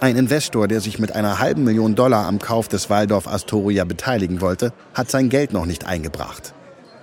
Ein 0.00 0.16
Investor, 0.16 0.68
der 0.68 0.80
sich 0.80 0.98
mit 0.98 1.14
einer 1.14 1.38
halben 1.40 1.64
Million 1.64 1.94
Dollar 1.94 2.26
am 2.26 2.38
Kauf 2.38 2.68
des 2.68 2.88
Waldorf 2.88 3.26
Astoria 3.26 3.84
beteiligen 3.84 4.40
wollte, 4.40 4.72
hat 4.94 5.10
sein 5.10 5.28
Geld 5.28 5.52
noch 5.52 5.66
nicht 5.66 5.86
eingebracht. 5.86 6.54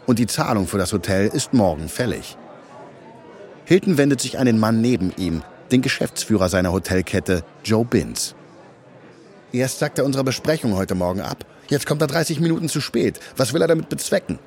Und 0.05 0.19
die 0.19 0.27
Zahlung 0.27 0.67
für 0.67 0.77
das 0.77 0.93
Hotel 0.93 1.27
ist 1.27 1.53
morgen 1.53 1.89
fällig. 1.89 2.37
Hilton 3.65 3.97
wendet 3.97 4.21
sich 4.21 4.39
an 4.39 4.45
den 4.45 4.59
Mann 4.59 4.79
neben 4.79 5.11
ihm, 5.17 5.41
den 5.71 5.81
Geschäftsführer 5.81 6.47
seiner 6.47 6.71
Hotelkette, 6.71 7.43
Joe 7.63 7.83
Binz. 7.83 8.35
Erst 9.51 9.79
sagt 9.79 9.97
er 9.97 10.05
unsere 10.05 10.23
Besprechung 10.23 10.75
heute 10.75 10.95
Morgen 10.95 11.21
ab 11.21 11.45
Jetzt 11.67 11.87
kommt 11.87 12.01
er 12.01 12.07
30 12.07 12.39
Minuten 12.39 12.69
zu 12.69 12.79
spät. 12.79 13.19
Was 13.35 13.53
will 13.53 13.61
er 13.61 13.67
damit 13.67 13.89
bezwecken? 13.89 14.39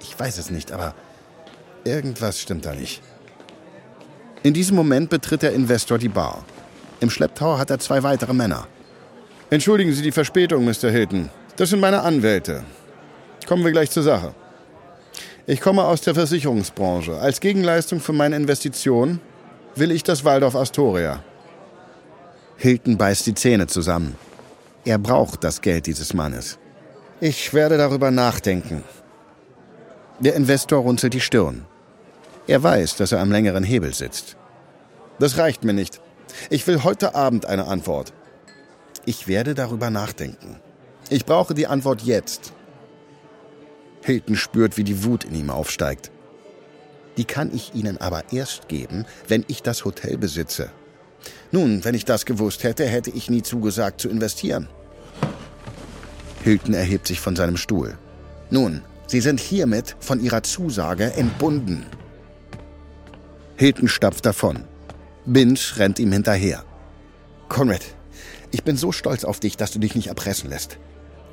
Ich 0.00 0.18
weiß 0.18 0.38
es 0.38 0.50
nicht, 0.50 0.72
aber 0.72 0.94
irgendwas 1.84 2.40
stimmt 2.40 2.66
da 2.66 2.74
nicht. 2.74 3.02
In 4.42 4.54
diesem 4.54 4.76
Moment 4.76 5.10
betritt 5.10 5.42
der 5.42 5.52
Investor 5.52 5.98
die 5.98 6.08
Bar. 6.08 6.44
Im 7.00 7.10
Schlepptau 7.10 7.58
hat 7.58 7.70
er 7.70 7.78
zwei 7.78 8.02
weitere 8.02 8.32
Männer. 8.32 8.66
Entschuldigen 9.50 9.92
Sie 9.92 10.02
die 10.02 10.12
Verspätung, 10.12 10.64
Mr. 10.64 10.90
Hilton. 10.90 11.30
Das 11.56 11.70
sind 11.70 11.80
meine 11.80 12.02
Anwälte. 12.02 12.64
Kommen 13.46 13.64
wir 13.64 13.72
gleich 13.72 13.90
zur 13.90 14.02
Sache. 14.02 14.34
Ich 15.46 15.60
komme 15.60 15.84
aus 15.84 16.00
der 16.00 16.14
Versicherungsbranche. 16.14 17.18
Als 17.18 17.40
Gegenleistung 17.40 18.00
für 18.00 18.12
meine 18.12 18.36
Investition 18.36 19.20
will 19.76 19.92
ich 19.92 20.02
das 20.02 20.24
Waldorf 20.24 20.56
Astoria. 20.56 21.22
Hilton 22.56 22.96
beißt 22.96 23.26
die 23.26 23.34
Zähne 23.34 23.66
zusammen. 23.66 24.16
Er 24.84 24.98
braucht 24.98 25.44
das 25.44 25.60
Geld 25.60 25.86
dieses 25.86 26.14
Mannes. 26.14 26.58
Ich 27.20 27.54
werde 27.54 27.76
darüber 27.76 28.10
nachdenken. 28.10 28.82
Der 30.18 30.34
Investor 30.34 30.80
runzelt 30.80 31.14
die 31.14 31.20
Stirn. 31.20 31.66
Er 32.46 32.62
weiß, 32.62 32.96
dass 32.96 33.12
er 33.12 33.20
am 33.20 33.30
längeren 33.30 33.64
Hebel 33.64 33.92
sitzt. 33.94 34.36
Das 35.18 35.38
reicht 35.38 35.64
mir 35.64 35.72
nicht. 35.72 36.00
Ich 36.50 36.66
will 36.66 36.84
heute 36.84 37.14
Abend 37.14 37.46
eine 37.46 37.66
Antwort. 37.66 38.12
Ich 39.04 39.28
werde 39.28 39.54
darüber 39.54 39.90
nachdenken. 39.90 40.56
Ich 41.08 41.24
brauche 41.24 41.54
die 41.54 41.66
Antwort 41.66 42.02
jetzt. 42.02 42.52
Hilton 44.02 44.36
spürt, 44.36 44.76
wie 44.76 44.84
die 44.84 45.04
Wut 45.04 45.24
in 45.24 45.34
ihm 45.34 45.50
aufsteigt. 45.50 46.10
Die 47.16 47.24
kann 47.24 47.54
ich 47.54 47.74
Ihnen 47.74 47.98
aber 47.98 48.32
erst 48.32 48.68
geben, 48.68 49.06
wenn 49.26 49.44
ich 49.48 49.62
das 49.62 49.84
Hotel 49.84 50.18
besitze. 50.18 50.70
Nun, 51.50 51.84
wenn 51.84 51.94
ich 51.94 52.04
das 52.04 52.26
gewusst 52.26 52.62
hätte, 52.62 52.84
hätte 52.84 53.10
ich 53.10 53.30
nie 53.30 53.42
zugesagt 53.42 54.00
zu 54.00 54.08
investieren. 54.08 54.68
Hilton 56.44 56.74
erhebt 56.74 57.06
sich 57.06 57.20
von 57.20 57.34
seinem 57.34 57.56
Stuhl. 57.56 57.96
Nun, 58.50 58.82
Sie 59.08 59.20
sind 59.20 59.40
hiermit 59.40 59.96
von 60.00 60.20
Ihrer 60.20 60.42
Zusage 60.42 61.12
entbunden. 61.14 61.86
Hilton 63.56 63.88
stapft 63.88 64.26
davon. 64.26 64.64
Binch 65.26 65.76
rennt 65.76 65.98
ihm 65.98 66.12
hinterher. 66.12 66.64
Conrad, 67.48 67.82
ich 68.52 68.62
bin 68.62 68.76
so 68.76 68.92
stolz 68.92 69.24
auf 69.24 69.40
dich, 69.40 69.56
dass 69.56 69.72
du 69.72 69.80
dich 69.80 69.96
nicht 69.96 70.06
erpressen 70.06 70.48
lässt. 70.48 70.78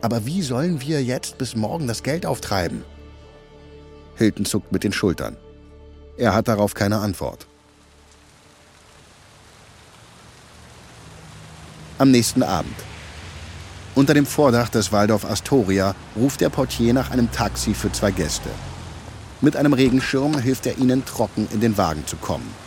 Aber 0.01 0.25
wie 0.25 0.41
sollen 0.41 0.81
wir 0.81 1.03
jetzt 1.03 1.37
bis 1.37 1.55
morgen 1.55 1.87
das 1.87 2.01
Geld 2.01 2.25
auftreiben? 2.25 2.83
Hilton 4.15 4.45
zuckt 4.45 4.71
mit 4.71 4.83
den 4.83 4.93
Schultern. 4.93 5.37
Er 6.17 6.33
hat 6.33 6.47
darauf 6.47 6.73
keine 6.73 6.99
Antwort. 6.99 7.47
Am 11.99 12.09
nächsten 12.09 12.41
Abend. 12.41 12.75
Unter 13.93 14.15
dem 14.15 14.25
Vordach 14.25 14.69
des 14.69 14.91
Waldorf 14.91 15.23
Astoria 15.23 15.95
ruft 16.15 16.41
der 16.41 16.49
Portier 16.49 16.93
nach 16.93 17.11
einem 17.11 17.31
Taxi 17.31 17.75
für 17.75 17.91
zwei 17.91 18.09
Gäste. 18.09 18.49
Mit 19.41 19.55
einem 19.55 19.73
Regenschirm 19.73 20.39
hilft 20.39 20.65
er 20.65 20.79
ihnen, 20.79 21.05
trocken 21.05 21.47
in 21.53 21.61
den 21.61 21.77
Wagen 21.77 22.07
zu 22.07 22.15
kommen. 22.17 22.62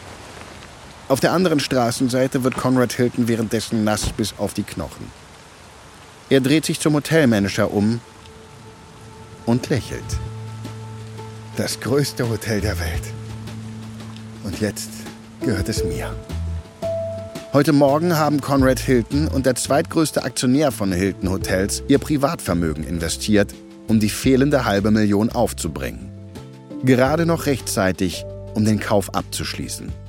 Auf 1.09 1.21
der 1.21 1.33
anderen 1.33 1.61
Straßenseite 1.61 2.43
wird 2.43 2.57
Conrad 2.57 2.93
Hilton 2.93 3.29
währenddessen 3.29 3.85
nass 3.85 4.11
bis 4.11 4.35
auf 4.39 4.55
die 4.55 4.65
Knochen. 4.65 5.07
Er 6.29 6.41
dreht 6.41 6.65
sich 6.65 6.81
zum 6.81 6.95
Hotelmanager 6.95 7.73
um 7.73 8.01
und 9.45 9.69
lächelt. 9.69 10.03
Das 11.57 11.79
größte 11.79 12.29
Hotel 12.29 12.61
der 12.61 12.79
Welt. 12.81 13.03
Und 14.43 14.61
jetzt 14.61 14.91
gehört 15.41 15.69
es 15.69 15.85
mir. 15.85 16.13
Heute 17.53 17.73
Morgen 17.73 18.17
haben 18.17 18.41
Conrad 18.41 18.81
Hilton 18.81 19.29
und 19.29 19.47
der 19.47 19.55
zweitgrößte 19.55 20.25
Aktionär 20.25 20.73
von 20.73 20.93
Hilton 20.93 21.31
Hotels 21.31 21.85
ihr 21.87 21.99
Privatvermögen 21.99 22.83
investiert, 22.83 23.55
um 23.87 24.01
die 24.01 24.11
fehlende 24.11 24.65
halbe 24.65 24.91
Million 24.91 25.31
aufzubringen. 25.31 26.11
Gerade 26.83 27.27
noch 27.27 27.47
rechtzeitig, 27.47 28.25
um 28.55 28.65
den 28.65 28.81
Kauf 28.81 29.15
abzuschließen. 29.15 30.06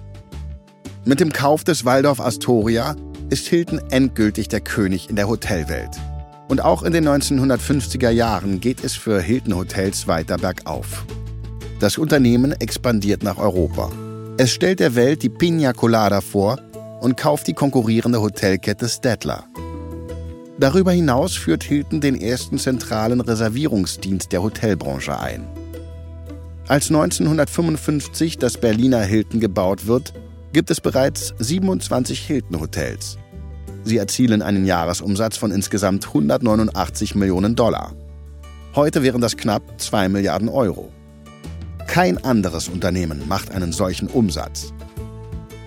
Mit 1.08 1.22
dem 1.22 1.32
Kauf 1.32 1.63
des 1.63 1.86
Waldorf 1.86 2.20
Astoria 2.20 2.93
ist 3.30 3.48
Hilton 3.48 3.80
endgültig 3.91 4.50
der 4.50 4.60
König 4.60 5.10
in 5.10 5.15
der 5.15 5.30
Hotelwelt. 5.30 5.91
Und 6.50 6.62
auch 6.62 6.84
in 6.84 6.91
den 6.91 7.08
1950er 7.08 8.10
Jahren 8.10 8.60
geht 8.60 8.84
es 8.84 8.93
für 8.93 9.22
Hilton 9.22 9.56
Hotels 9.56 10.08
weiter 10.08 10.38
bergauf. 10.38 11.06
Das 11.80 11.98
Unternehmen 11.98 12.52
expandiert 12.52 13.24
nach 13.24 13.38
Europa. 13.38 13.89
Es 14.38 14.52
stellt 14.52 14.82
der 14.82 14.96
Welt 14.96 15.24
die 15.24 15.30
Pina 15.30 15.72
Colada 15.72 16.20
vor 16.20 16.60
und 17.00 17.15
kauft 17.15 17.48
die 17.48 17.54
konkurrierende 17.54 18.20
Hotelkette 18.20 18.89
Stedler. 18.89 19.46
Darüber 20.60 20.91
hinaus 20.91 21.38
führt 21.38 21.63
Hilton 21.63 22.02
den 22.02 22.20
ersten 22.20 22.60
zentralen 22.60 23.22
Reservierungsdienst 23.22 24.34
der 24.34 24.43
Hotelbranche 24.43 25.17
ein. 25.17 25.48
Als 26.67 26.89
1955 26.89 28.39
das 28.39 28.58
Berliner 28.58 29.04
Hilton 29.04 29.39
gebaut 29.39 29.88
wird, 29.88 30.12
gibt 30.54 30.72
es 30.72 30.82
bereits 30.82 31.34
27 31.40 32.20
Hilton-Hotels. 32.20 33.18
Sie 33.84 33.98
erzielen 33.98 34.42
einen 34.42 34.66
Jahresumsatz 34.66 35.38
von 35.38 35.52
insgesamt 35.52 36.08
189 36.08 37.16
Millionen 37.16 37.56
Dollar. 37.56 37.94
Heute 38.76 39.02
wären 39.02 39.22
das 39.22 39.38
knapp 39.38 39.64
2 39.78 40.10
Milliarden 40.10 40.50
Euro. 40.50 40.92
Kein 41.88 42.24
anderes 42.24 42.68
Unternehmen 42.68 43.28
macht 43.28 43.52
einen 43.52 43.72
solchen 43.72 44.08
Umsatz. 44.08 44.74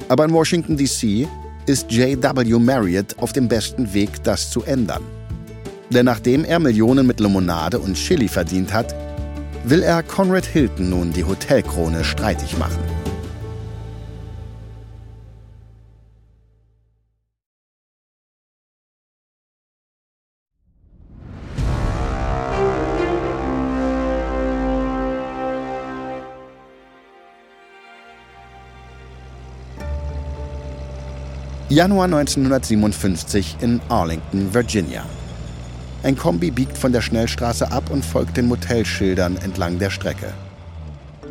Aber 0.08 0.24
in 0.24 0.32
Washington, 0.32 0.76
D.C. 0.76 1.26
ist 1.66 1.90
J.W. 1.90 2.58
Marriott 2.58 3.16
auf 3.18 3.32
dem 3.32 3.48
besten 3.48 3.92
Weg, 3.94 4.22
das 4.22 4.50
zu 4.50 4.62
ändern. 4.64 5.02
Denn 5.90 6.04
nachdem 6.04 6.44
er 6.44 6.58
Millionen 6.58 7.06
mit 7.06 7.20
Limonade 7.20 7.78
und 7.78 7.94
Chili 7.94 8.28
verdient 8.28 8.72
hat, 8.72 8.94
will 9.64 9.82
er 9.82 10.02
Conrad 10.02 10.46
Hilton 10.46 10.90
nun 10.90 11.12
die 11.12 11.24
Hotelkrone 11.24 12.04
streitig 12.04 12.56
machen. 12.58 12.99
Januar 31.70 32.06
1957 32.06 33.58
in 33.60 33.80
Arlington, 33.88 34.52
Virginia. 34.52 35.04
Ein 36.02 36.16
Kombi 36.18 36.50
biegt 36.50 36.76
von 36.76 36.92
der 36.92 37.00
Schnellstraße 37.00 37.70
ab 37.70 37.92
und 37.92 38.04
folgt 38.04 38.36
den 38.36 38.48
Motelschildern 38.48 39.36
entlang 39.36 39.78
der 39.78 39.90
Strecke. 39.90 40.32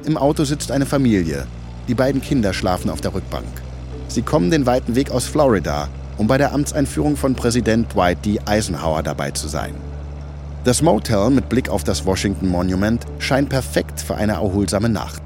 Im 0.06 0.16
Auto 0.16 0.46
sitzt 0.46 0.72
eine 0.72 0.86
Familie. 0.86 1.46
Die 1.90 1.94
beiden 1.94 2.22
Kinder 2.22 2.54
schlafen 2.54 2.90
auf 2.90 3.02
der 3.02 3.14
Rückbank. 3.14 3.50
Sie 4.08 4.22
kommen 4.22 4.50
den 4.50 4.66
weiten 4.66 4.96
Weg 4.96 5.12
aus 5.12 5.26
Florida, 5.26 5.90
um 6.18 6.28
bei 6.28 6.38
der 6.38 6.54
Amtseinführung 6.54 7.18
von 7.18 7.36
Präsident 7.36 7.94
Dwight 7.94 8.26
D. 8.26 8.40
Eisenhower 8.46 9.04
dabei 9.04 9.32
zu 9.32 9.50
sein. 9.50 9.74
Das 10.64 10.82
Motel 10.82 11.32
mit 11.32 11.50
Blick 11.50 11.68
auf 11.68 11.84
das 11.84 12.06
Washington 12.06 12.48
Monument 12.48 13.06
scheint 13.18 13.50
perfekt 13.50 14.00
für 14.00 14.16
eine 14.16 14.34
erholsame 14.34 14.88
Nacht. 14.88 15.22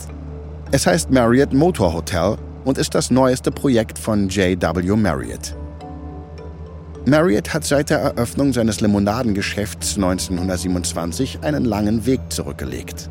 Es 0.71 0.87
heißt 0.87 1.11
Marriott 1.11 1.53
Motor 1.53 1.93
Hotel 1.93 2.35
und 2.65 2.77
ist 2.77 2.95
das 2.95 3.11
neueste 3.11 3.51
Projekt 3.51 3.99
von 3.99 4.29
J.W. 4.29 4.95
Marriott. 4.95 5.55
Marriott 7.05 7.53
hat 7.53 7.65
seit 7.65 7.89
der 7.89 7.99
Eröffnung 7.99 8.53
seines 8.53 8.79
Limonadengeschäfts 8.79 9.95
1927 9.95 11.39
einen 11.41 11.65
langen 11.65 12.05
Weg 12.05 12.21
zurückgelegt. 12.29 13.09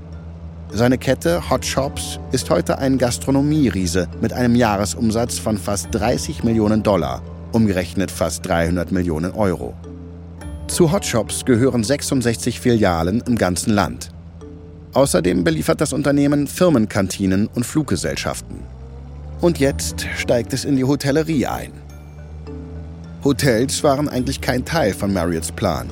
Seine 0.71 0.97
Kette 0.97 1.51
Hot 1.51 1.67
Shops 1.67 2.19
ist 2.33 2.49
heute 2.49 2.79
ein 2.79 2.97
Gastronomieriese 2.97 4.09
mit 4.23 4.33
einem 4.33 4.55
Jahresumsatz 4.55 5.39
von 5.39 5.59
fast 5.59 5.89
30 5.91 6.43
Millionen 6.45 6.83
Dollar, 6.83 7.21
umgerechnet 7.53 8.11
fast 8.11 8.47
300 8.47 8.91
Millionen 8.93 9.33
Euro. 9.33 9.75
Zu 10.69 10.91
Hot 10.91 11.05
Shops 11.05 11.45
gehören 11.45 11.85
66 11.85 12.59
Filialen 12.61 13.23
im 13.27 13.37
ganzen 13.37 13.75
Land. 13.75 14.09
Außerdem 14.95 15.45
beliefert 15.45 15.83
das 15.83 15.93
Unternehmen 15.93 16.47
Firmenkantinen 16.47 17.49
und 17.49 17.67
Fluggesellschaften. 17.67 18.72
Und 19.43 19.59
jetzt 19.59 20.07
steigt 20.17 20.53
es 20.53 20.65
in 20.65 20.77
die 20.77 20.85
Hotellerie 20.85 21.47
ein. 21.47 21.73
Hotels 23.25 23.83
waren 23.83 24.09
eigentlich 24.09 24.41
kein 24.41 24.65
Teil 24.65 24.95
von 24.95 25.13
Marriotts 25.13 25.51
Plan. 25.51 25.91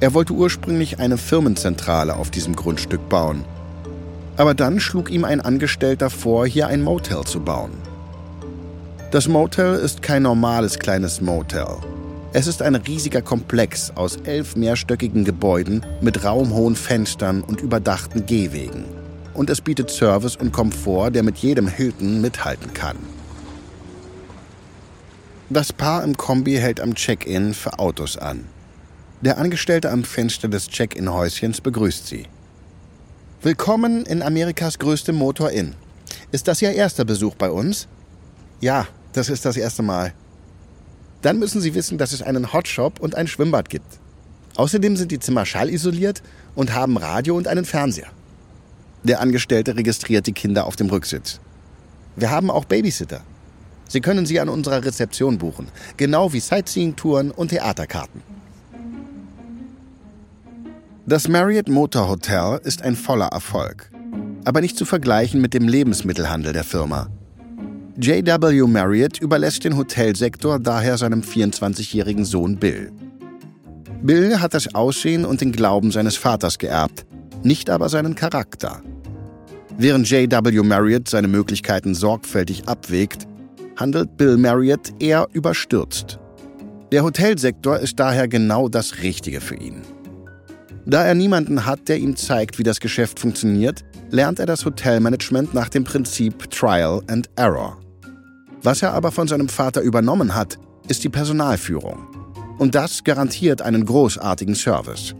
Er 0.00 0.14
wollte 0.14 0.32
ursprünglich 0.32 0.98
eine 0.98 1.18
Firmenzentrale 1.18 2.16
auf 2.16 2.30
diesem 2.30 2.56
Grundstück 2.56 3.06
bauen. 3.10 3.44
Aber 4.38 4.54
dann 4.54 4.80
schlug 4.80 5.10
ihm 5.10 5.26
ein 5.26 5.42
Angestellter 5.42 6.08
vor, 6.08 6.46
hier 6.46 6.68
ein 6.68 6.82
Motel 6.82 7.24
zu 7.24 7.40
bauen. 7.40 7.72
Das 9.10 9.28
Motel 9.28 9.74
ist 9.74 10.00
kein 10.00 10.22
normales 10.22 10.78
kleines 10.78 11.20
Motel. 11.20 11.76
Es 12.32 12.46
ist 12.46 12.62
ein 12.62 12.76
riesiger 12.76 13.20
Komplex 13.20 13.92
aus 13.94 14.16
elf 14.24 14.56
mehrstöckigen 14.56 15.26
Gebäuden 15.26 15.84
mit 16.00 16.24
raumhohen 16.24 16.76
Fenstern 16.76 17.42
und 17.42 17.60
überdachten 17.60 18.24
Gehwegen 18.24 18.99
und 19.34 19.50
es 19.50 19.60
bietet 19.60 19.90
Service 19.90 20.36
und 20.36 20.52
Komfort, 20.52 21.10
der 21.10 21.22
mit 21.22 21.38
jedem 21.38 21.68
Hilton 21.68 22.20
mithalten 22.20 22.72
kann. 22.74 22.96
Das 25.48 25.72
Paar 25.72 26.04
im 26.04 26.16
Kombi 26.16 26.54
hält 26.56 26.80
am 26.80 26.94
Check-in 26.94 27.54
für 27.54 27.78
Autos 27.78 28.16
an. 28.16 28.44
Der 29.20 29.38
Angestellte 29.38 29.90
am 29.90 30.04
Fenster 30.04 30.48
des 30.48 30.68
Check-in-Häuschens 30.68 31.60
begrüßt 31.60 32.06
sie. 32.06 32.26
Willkommen 33.42 34.06
in 34.06 34.22
Amerikas 34.22 34.78
größtem 34.78 35.16
Motor-Inn. 35.16 35.74
Ist 36.30 36.46
das 36.46 36.62
Ihr 36.62 36.72
erster 36.72 37.04
Besuch 37.04 37.34
bei 37.34 37.50
uns? 37.50 37.88
Ja, 38.60 38.86
das 39.12 39.28
ist 39.28 39.44
das 39.44 39.56
erste 39.56 39.82
Mal. 39.82 40.12
Dann 41.22 41.38
müssen 41.38 41.60
Sie 41.60 41.74
wissen, 41.74 41.98
dass 41.98 42.12
es 42.12 42.22
einen 42.22 42.52
Hotshop 42.52 43.00
und 43.00 43.14
ein 43.14 43.26
Schwimmbad 43.26 43.68
gibt. 43.68 43.98
Außerdem 44.56 44.96
sind 44.96 45.10
die 45.10 45.18
Zimmer 45.18 45.46
schallisoliert 45.46 46.22
und 46.54 46.74
haben 46.74 46.96
Radio 46.96 47.36
und 47.36 47.48
einen 47.48 47.64
Fernseher. 47.64 48.08
Der 49.04 49.20
Angestellte 49.20 49.76
registriert 49.76 50.26
die 50.26 50.32
Kinder 50.32 50.66
auf 50.66 50.76
dem 50.76 50.88
Rücksitz. 50.88 51.40
Wir 52.16 52.30
haben 52.30 52.50
auch 52.50 52.64
Babysitter. 52.64 53.22
Sie 53.88 54.00
können 54.00 54.26
sie 54.26 54.38
an 54.40 54.48
unserer 54.48 54.84
Rezeption 54.84 55.38
buchen, 55.38 55.68
genau 55.96 56.32
wie 56.32 56.40
Sightseeing-Touren 56.40 57.30
und 57.30 57.48
Theaterkarten. 57.48 58.22
Das 61.06 61.26
Marriott 61.26 61.68
Motor 61.68 62.08
Hotel 62.08 62.60
ist 62.62 62.82
ein 62.82 62.94
voller 62.94 63.28
Erfolg, 63.28 63.90
aber 64.44 64.60
nicht 64.60 64.76
zu 64.76 64.84
vergleichen 64.84 65.40
mit 65.40 65.54
dem 65.54 65.66
Lebensmittelhandel 65.66 66.52
der 66.52 66.62
Firma. 66.62 67.08
J.W. 67.96 68.66
Marriott 68.68 69.18
überlässt 69.18 69.64
den 69.64 69.76
Hotelsektor 69.76 70.60
daher 70.60 70.96
seinem 70.98 71.22
24-jährigen 71.22 72.24
Sohn 72.24 72.58
Bill. 72.58 72.92
Bill 74.02 74.40
hat 74.40 74.54
das 74.54 74.74
Aussehen 74.74 75.24
und 75.24 75.40
den 75.40 75.52
Glauben 75.52 75.90
seines 75.90 76.16
Vaters 76.16 76.58
geerbt, 76.58 77.04
nicht 77.42 77.70
aber 77.70 77.88
seinen 77.88 78.14
Charakter. 78.14 78.82
Während 79.82 80.10
J.W. 80.10 80.62
Marriott 80.62 81.08
seine 81.08 81.26
Möglichkeiten 81.26 81.94
sorgfältig 81.94 82.68
abwägt, 82.68 83.26
handelt 83.76 84.18
Bill 84.18 84.36
Marriott 84.36 84.92
eher 85.00 85.26
überstürzt. 85.32 86.18
Der 86.92 87.02
Hotelsektor 87.02 87.78
ist 87.78 87.98
daher 87.98 88.28
genau 88.28 88.68
das 88.68 88.98
Richtige 89.02 89.40
für 89.40 89.54
ihn. 89.54 89.80
Da 90.84 91.04
er 91.04 91.14
niemanden 91.14 91.64
hat, 91.64 91.88
der 91.88 91.96
ihm 91.96 92.14
zeigt, 92.14 92.58
wie 92.58 92.62
das 92.62 92.78
Geschäft 92.78 93.18
funktioniert, 93.18 93.82
lernt 94.10 94.38
er 94.38 94.44
das 94.44 94.66
Hotelmanagement 94.66 95.54
nach 95.54 95.70
dem 95.70 95.84
Prinzip 95.84 96.50
Trial 96.50 97.00
and 97.06 97.30
Error. 97.36 97.80
Was 98.62 98.82
er 98.82 98.92
aber 98.92 99.10
von 99.10 99.28
seinem 99.28 99.48
Vater 99.48 99.80
übernommen 99.80 100.34
hat, 100.34 100.58
ist 100.88 101.04
die 101.04 101.08
Personalführung. 101.08 102.06
Und 102.58 102.74
das 102.74 103.02
garantiert 103.02 103.62
einen 103.62 103.86
großartigen 103.86 104.54
Service. 104.54 105.14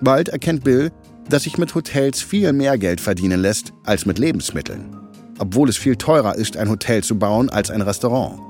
Bald 0.00 0.28
erkennt 0.28 0.62
Bill, 0.62 0.92
dass 1.28 1.44
sich 1.44 1.58
mit 1.58 1.74
Hotels 1.74 2.22
viel 2.22 2.52
mehr 2.52 2.78
Geld 2.78 3.00
verdienen 3.00 3.40
lässt 3.40 3.72
als 3.84 4.06
mit 4.06 4.18
Lebensmitteln. 4.18 4.96
Obwohl 5.38 5.68
es 5.68 5.76
viel 5.76 5.96
teurer 5.96 6.36
ist, 6.36 6.56
ein 6.56 6.70
Hotel 6.70 7.02
zu 7.02 7.18
bauen 7.18 7.50
als 7.50 7.70
ein 7.70 7.82
Restaurant. 7.82 8.40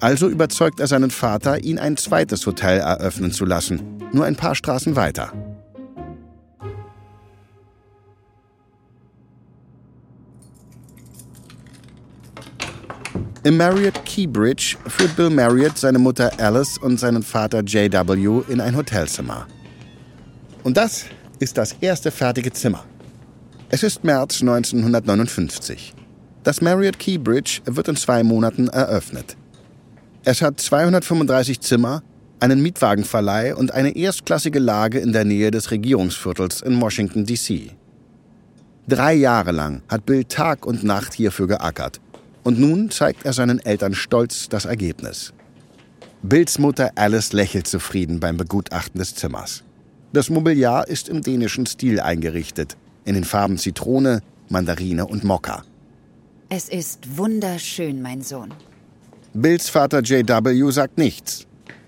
Also 0.00 0.28
überzeugt 0.28 0.80
er 0.80 0.86
seinen 0.86 1.10
Vater, 1.10 1.62
ihn 1.64 1.78
ein 1.78 1.96
zweites 1.96 2.46
Hotel 2.46 2.78
eröffnen 2.78 3.32
zu 3.32 3.44
lassen, 3.44 3.82
nur 4.12 4.24
ein 4.24 4.36
paar 4.36 4.54
Straßen 4.54 4.96
weiter. 4.96 5.32
Im 13.44 13.56
Marriott 13.56 14.04
Keybridge 14.04 14.76
führt 14.88 15.16
Bill 15.16 15.30
Marriott 15.30 15.78
seine 15.78 15.98
Mutter 15.98 16.30
Alice 16.38 16.76
und 16.76 16.98
seinen 16.98 17.22
Vater 17.22 17.62
JW 17.62 18.42
in 18.48 18.60
ein 18.60 18.76
Hotelzimmer. 18.76 19.46
Und 20.64 20.76
das 20.76 21.06
ist 21.38 21.58
das 21.58 21.76
erste 21.80 22.10
fertige 22.10 22.52
Zimmer. 22.52 22.84
Es 23.68 23.82
ist 23.82 24.04
März 24.04 24.40
1959. 24.40 25.94
Das 26.42 26.60
Marriott 26.60 26.98
Keybridge 26.98 27.60
wird 27.66 27.88
in 27.88 27.96
zwei 27.96 28.22
Monaten 28.22 28.68
eröffnet. 28.68 29.36
Es 30.24 30.42
hat 30.42 30.60
235 30.60 31.60
Zimmer, 31.60 32.02
einen 32.40 32.62
Mietwagenverleih 32.62 33.54
und 33.54 33.72
eine 33.72 33.96
erstklassige 33.96 34.58
Lage 34.58 34.98
in 34.98 35.12
der 35.12 35.24
Nähe 35.24 35.50
des 35.50 35.70
Regierungsviertels 35.70 36.62
in 36.62 36.80
Washington, 36.80 37.24
D.C. 37.24 37.72
Drei 38.86 39.14
Jahre 39.14 39.52
lang 39.52 39.82
hat 39.88 40.06
Bill 40.06 40.24
Tag 40.24 40.64
und 40.64 40.84
Nacht 40.84 41.12
hierfür 41.14 41.46
geackert 41.46 42.00
und 42.44 42.58
nun 42.58 42.90
zeigt 42.90 43.26
er 43.26 43.34
seinen 43.34 43.58
Eltern 43.58 43.94
stolz 43.94 44.48
das 44.48 44.64
Ergebnis. 44.64 45.34
Bills 46.22 46.58
Mutter 46.58 46.90
Alice 46.94 47.32
lächelt 47.32 47.66
zufrieden 47.66 48.18
beim 48.18 48.38
Begutachten 48.38 48.98
des 48.98 49.14
Zimmers. 49.14 49.62
Das 50.18 50.30
Mobiliar 50.30 50.88
ist 50.88 51.08
im 51.08 51.22
dänischen 51.22 51.64
Stil 51.64 52.00
eingerichtet, 52.00 52.76
in 53.04 53.14
den 53.14 53.22
Farben 53.22 53.56
Zitrone, 53.56 54.20
Mandarine 54.48 55.06
und 55.06 55.22
Mokka. 55.22 55.62
Es 56.48 56.68
ist 56.68 57.16
wunderschön, 57.16 58.02
mein 58.02 58.22
Sohn. 58.22 58.52
Bills 59.32 59.68
Vater 59.68 60.02
JW 60.02 60.72
sagt 60.72 60.98
nichts. 60.98 61.46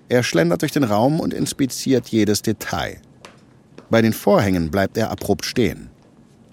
Er 0.09 0.23
schlendert 0.23 0.62
durch 0.62 0.71
den 0.71 0.85
Raum 0.85 1.19
und 1.19 1.35
inspiziert 1.35 2.07
jedes 2.07 2.40
Detail. 2.43 2.99
Bei 3.90 4.01
den 4.01 4.12
Vorhängen 4.12 4.71
bleibt 4.71 4.97
er 4.97 5.11
abrupt 5.11 5.45
stehen. 5.45 5.90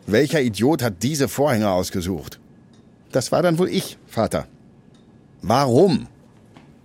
Welcher 0.08 0.42
Idiot 0.42 0.82
hat 0.82 1.04
diese 1.04 1.28
Vorhänge 1.28 1.70
ausgesucht? 1.70 2.40
Das 3.12 3.32
war 3.32 3.44
dann 3.44 3.60
wohl 3.60 3.70
ich, 3.70 4.00
Vater. 4.08 4.48
Warum? 5.44 6.08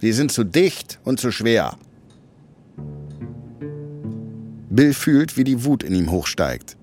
Sie 0.03 0.13
sind 0.13 0.33
zu 0.33 0.45
dicht 0.45 0.99
und 1.03 1.19
zu 1.19 1.33
schwer. 1.33 1.79
Bill 4.75 4.95
fühlt, 4.95 5.37
wie 5.37 5.45
die 5.45 5.65
Wut 5.65 5.83
in 5.83 5.95
ihm 5.95 6.11
hochsteigt. 6.11 6.79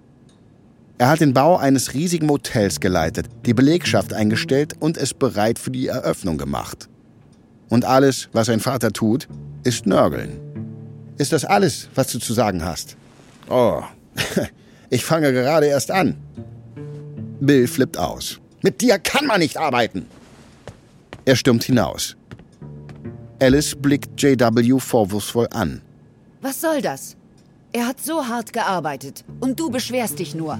Er 0.99 1.09
hat 1.09 1.21
den 1.21 1.33
Bau 1.33 1.57
eines 1.57 1.93
riesigen 1.93 2.27
Motels 2.27 2.79
geleitet, 2.79 3.27
die 3.45 3.53
Belegschaft 3.55 4.13
eingestellt 4.13 4.73
und 4.79 4.95
es 4.97 5.13
bereit 5.13 5.57
für 5.57 5.71
die 5.71 5.87
Eröffnung 5.87 6.37
gemacht. 6.37 6.87
Und 7.69 7.85
alles, 7.85 8.29
was 8.31 8.47
sein 8.47 8.59
Vater 8.59 8.91
tut, 8.91 9.27
ist 9.63 9.87
Nörgeln. 9.87 10.39
Ist 11.17 11.33
das 11.33 11.45
alles, 11.45 11.89
was 11.95 12.11
du 12.11 12.19
zu 12.19 12.33
sagen 12.33 12.63
hast? 12.63 12.95
Oh, 13.49 13.81
ich 14.89 15.03
fange 15.03 15.31
gerade 15.31 15.65
erst 15.65 15.89
an. 15.89 16.17
Bill 17.39 17.67
flippt 17.67 17.97
aus. 17.97 18.39
Mit 18.61 18.81
dir 18.81 18.99
kann 18.99 19.25
man 19.25 19.39
nicht 19.39 19.57
arbeiten. 19.57 20.05
Er 21.25 21.35
stürmt 21.35 21.63
hinaus. 21.63 22.15
Alice 23.41 23.75
blickt 23.75 24.21
JW 24.21 24.79
vorwurfsvoll 24.79 25.47
an. 25.51 25.81
Was 26.41 26.61
soll 26.61 26.81
das? 26.81 27.15
Er 27.71 27.87
hat 27.87 27.99
so 27.99 28.27
hart 28.27 28.51
gearbeitet 28.51 29.23
und 29.39 29.59
du 29.59 29.69
beschwerst 29.69 30.17
dich 30.17 30.33
nur. 30.33 30.59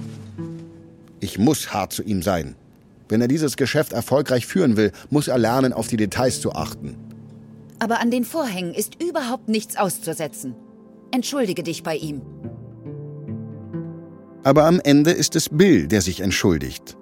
Ich 1.18 1.38
muss 1.38 1.72
hart 1.72 1.92
zu 1.92 2.02
ihm 2.02 2.22
sein. 2.22 2.54
Wenn 3.08 3.20
er 3.20 3.28
dieses 3.28 3.56
Geschäft 3.56 3.92
erfolgreich 3.92 4.46
führen 4.46 4.76
will, 4.76 4.92
muss 5.10 5.26
er 5.26 5.38
lernen, 5.38 5.72
auf 5.72 5.88
die 5.88 5.96
Details 5.96 6.40
zu 6.40 6.52
achten. 6.52 6.96
Aber 7.80 8.00
an 8.00 8.12
den 8.12 8.24
Vorhängen 8.24 8.74
ist 8.74 9.02
überhaupt 9.02 9.48
nichts 9.48 9.76
auszusetzen. 9.76 10.54
Entschuldige 11.10 11.64
dich 11.64 11.82
bei 11.82 11.96
ihm. 11.96 12.22
Aber 14.44 14.66
am 14.66 14.80
Ende 14.80 15.10
ist 15.10 15.34
es 15.34 15.48
Bill, 15.48 15.88
der 15.88 16.02
sich 16.02 16.20
entschuldigt. 16.20 16.96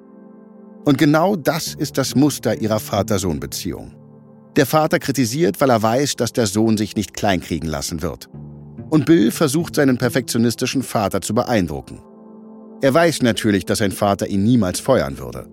Und 0.85 0.97
genau 0.97 1.37
das 1.37 1.75
ist 1.75 1.99
das 1.99 2.15
Muster 2.15 2.59
ihrer 2.61 2.81
Vater-Sohn-Beziehung. 2.81 3.95
Der 4.57 4.65
Vater 4.65 4.99
kritisiert, 4.99 5.61
weil 5.61 5.71
er 5.71 5.83
weiß, 5.83 6.17
dass 6.17 6.33
der 6.33 6.47
Sohn 6.47 6.79
sich 6.79 6.97
nicht 6.97 7.13
kleinkriegen 7.13 7.69
lassen 7.69 8.01
wird. 8.01 8.31
Und 8.91 9.07
Bill 9.07 9.31
versucht 9.31 9.75
seinen 9.75 9.99
perfektionistischen 9.99 10.83
Vater 10.83 11.21
zu 11.21 11.35
beeindrucken. 11.35 12.01
Er 12.81 12.95
weiß 12.95 13.23
natürlich, 13.23 13.67
dass 13.67 13.79
sein 13.79 13.93
Vater 13.93 14.29
ihn 14.29 14.45
niemals 14.45 14.81
feuern 14.81 15.19
würde. 15.19 15.47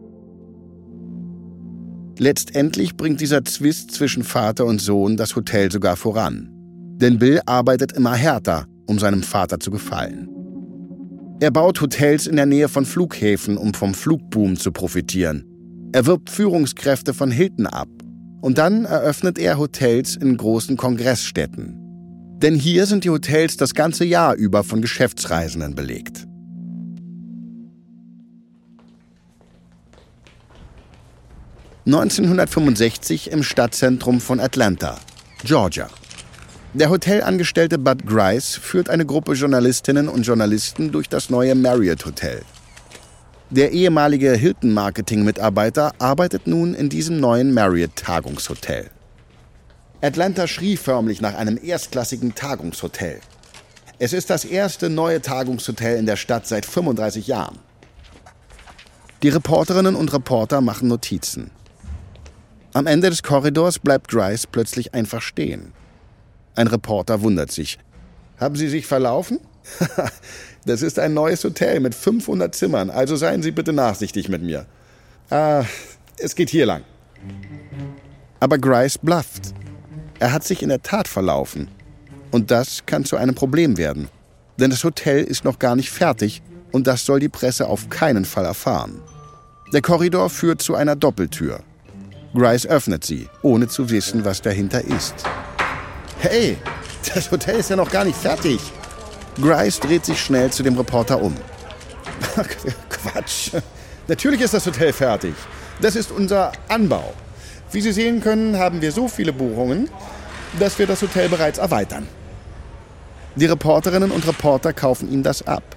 Letztendlich 2.18 2.96
bringt 2.96 3.20
dieser 3.20 3.44
Zwist 3.44 3.92
zwischen 3.92 4.24
Vater 4.24 4.66
und 4.66 4.80
Sohn 4.80 5.18
das 5.18 5.36
Hotel 5.36 5.72
sogar 5.72 5.96
voran. 5.96 6.50
Denn 6.98 7.20
Bill 7.20 7.42
arbeitet 7.46 7.92
immer 7.92 8.14
härter, 8.14 8.68
um 8.86 9.00
seinem 9.00 9.22
Vater 9.22 9.60
zu 9.60 9.70
gefallen. 9.70 10.30
Er 11.42 11.52
baut 11.52 11.82
Hotels 11.82 12.28
in 12.28 12.38
der 12.38 12.46
Nähe 12.46 12.70
von 12.70 12.86
Flughäfen, 12.86 13.58
um 13.58 13.74
vom 13.74 13.94
Flugboom 13.94 14.56
zu 14.56 14.72
profitieren. 14.72 15.44
Er 15.92 16.06
wirbt 16.06 16.30
Führungskräfte 16.30 17.14
von 17.14 17.32
Hilton 17.32 17.68
ab. 17.68 17.90
Und 18.42 18.58
dann 18.58 18.86
eröffnet 18.86 19.38
er 19.40 19.58
Hotels 19.58 20.16
in 20.16 20.38
großen 20.38 20.78
Kongressstädten. 20.78 21.85
Denn 22.46 22.54
hier 22.54 22.86
sind 22.86 23.04
die 23.04 23.10
Hotels 23.10 23.58
das 23.58 23.74
ganze 23.74 24.06
Jahr 24.06 24.36
über 24.36 24.64
von 24.64 24.80
Geschäftsreisenden 24.80 25.74
belegt. 25.74 26.28
...1965 31.88 33.30
im 33.30 33.42
Stadtzentrum 33.42 34.22
von 34.22 34.40
Atlanta, 34.40 35.00
Georgia. 35.44 35.90
Der 36.76 36.92
Hotelangestellte 36.92 37.80
Bud 37.80 38.06
Grice 38.06 38.54
führt 38.58 38.92
eine 38.92 39.08
Gruppe 39.08 39.34
Journalistinnen 39.34 40.08
und 40.08 40.22
Journalisten 40.22 40.92
durch 40.92 41.10
das 41.10 41.32
neue 41.32 41.56
Marriott 41.56 42.06
Hotel. 42.06 42.44
Der 43.50 43.72
ehemalige 43.72 44.34
Hilton-Marketing-Mitarbeiter 44.34 45.94
arbeitet 45.98 46.46
nun 46.46 46.76
in 46.76 46.90
diesem 46.90 47.20
neuen 47.20 47.56
Marriott-Tagungshotel. 47.56 48.92
Atlanta 50.06 50.48
schrie 50.48 50.78
förmlich 50.78 51.20
nach 51.20 51.34
einem 51.34 51.60
erstklassigen 51.62 52.36
Tagungshotel. 52.36 53.20
Es 53.98 54.14
ist 54.14 54.30
das 54.30 54.46
erste 54.46 54.90
neue 54.90 55.20
Tagungshotel 55.20 55.98
in 55.98 56.06
der 56.06 56.16
Stadt 56.16 56.46
seit 56.46 56.68
35 56.68 57.26
Jahren. 57.26 57.58
Die 59.24 59.30
Reporterinnen 59.30 59.96
und 59.96 60.14
Reporter 60.14 60.62
machen 60.62 60.90
Notizen. 60.90 61.50
Am 62.74 62.86
Ende 62.86 63.10
des 63.10 63.24
Korridors 63.24 63.80
bleibt 63.80 64.10
Grice 64.10 64.46
plötzlich 64.46 64.94
einfach 64.94 65.24
stehen. 65.24 65.72
Ein 66.54 66.68
Reporter 66.68 67.22
wundert 67.22 67.52
sich. 67.52 67.80
Haben 68.38 68.56
Sie 68.56 68.68
sich 68.68 68.86
verlaufen? 68.86 69.40
das 70.66 70.84
ist 70.84 71.00
ein 71.00 71.16
neues 71.16 71.44
Hotel 71.44 71.80
mit 71.80 71.96
500 71.96 72.54
Zimmern, 72.54 72.92
also 72.92 73.16
seien 73.16 73.42
Sie 73.42 73.52
bitte 73.52 73.74
nachsichtig 73.74 74.30
mit 74.30 74.44
mir. 74.44 74.68
Ah, 75.32 75.64
es 76.20 76.36
geht 76.36 76.52
hier 76.52 76.68
lang. 76.68 76.84
Aber 78.40 78.60
Grice 78.60 79.00
blufft. 79.00 79.56
Er 80.20 80.32
hat 80.32 80.44
sich 80.44 80.64
in 80.64 80.70
der 80.70 80.82
Tat 80.82 81.08
verlaufen. 81.08 81.70
Und 82.32 82.52
das 82.52 82.86
kann 82.86 83.06
zu 83.06 83.18
einem 83.18 83.36
Problem 83.36 83.78
werden. 83.78 84.10
Denn 84.58 84.70
das 84.70 84.84
Hotel 84.84 85.24
ist 85.24 85.44
noch 85.44 85.60
gar 85.60 85.76
nicht 85.76 85.90
fertig 85.90 86.42
Und 86.72 86.88
das 86.88 87.06
soll 87.06 87.22
die 87.22 87.30
Presse 87.30 87.68
auf 87.68 87.90
keinen 87.90 88.26
Fall 88.26 88.44
erfahren. 88.44 89.02
Der 89.72 89.82
Korridor 89.82 90.30
führt 90.30 90.62
zu 90.62 90.76
einer 90.76 90.98
Doppeltür. 90.98 91.62
Grice 92.34 92.66
öffnet 92.66 93.06
sie, 93.06 93.30
ohne 93.44 93.70
zu 93.70 93.90
wissen, 93.90 94.26
was 94.26 94.42
dahinter 94.42 94.84
ist. 94.84 95.16
Hey, 96.20 96.58
das 97.14 97.32
Hotel 97.32 97.60
ist 97.60 97.70
ja 97.70 97.78
noch 97.78 97.90
gar 97.90 98.04
nicht 98.04 98.18
fertig. 98.18 98.60
Grice 99.42 99.80
dreht 99.80 100.06
sich 100.06 100.20
schnell 100.20 100.52
zu 100.52 100.64
dem 100.64 100.76
Reporter 100.78 101.22
um. 101.22 101.34
Quatsch. 102.90 103.52
Natürlich 104.08 104.42
ist 104.42 104.54
das 104.54 104.66
Hotel 104.66 104.92
fertig. 104.92 105.34
Das 105.82 105.96
ist 105.96 106.12
unser 106.12 106.52
Anbau. 106.68 107.14
Wie 107.76 107.82
Sie 107.82 107.92
sehen 107.92 108.22
können, 108.22 108.58
haben 108.58 108.82
wir 108.82 108.94
so 108.94 109.10
viele 109.10 109.34
Buchungen, 109.34 109.90
dass 110.60 110.80
wir 110.80 110.88
das 110.88 111.02
Hotel 111.02 111.28
bereits 111.28 111.58
erweitern. 111.58 112.08
Die 113.36 113.48
Reporterinnen 113.48 114.12
und 114.12 114.26
Reporter 114.26 114.72
kaufen 114.72 115.12
ihm 115.12 115.24
das 115.24 115.46
ab. 115.46 115.76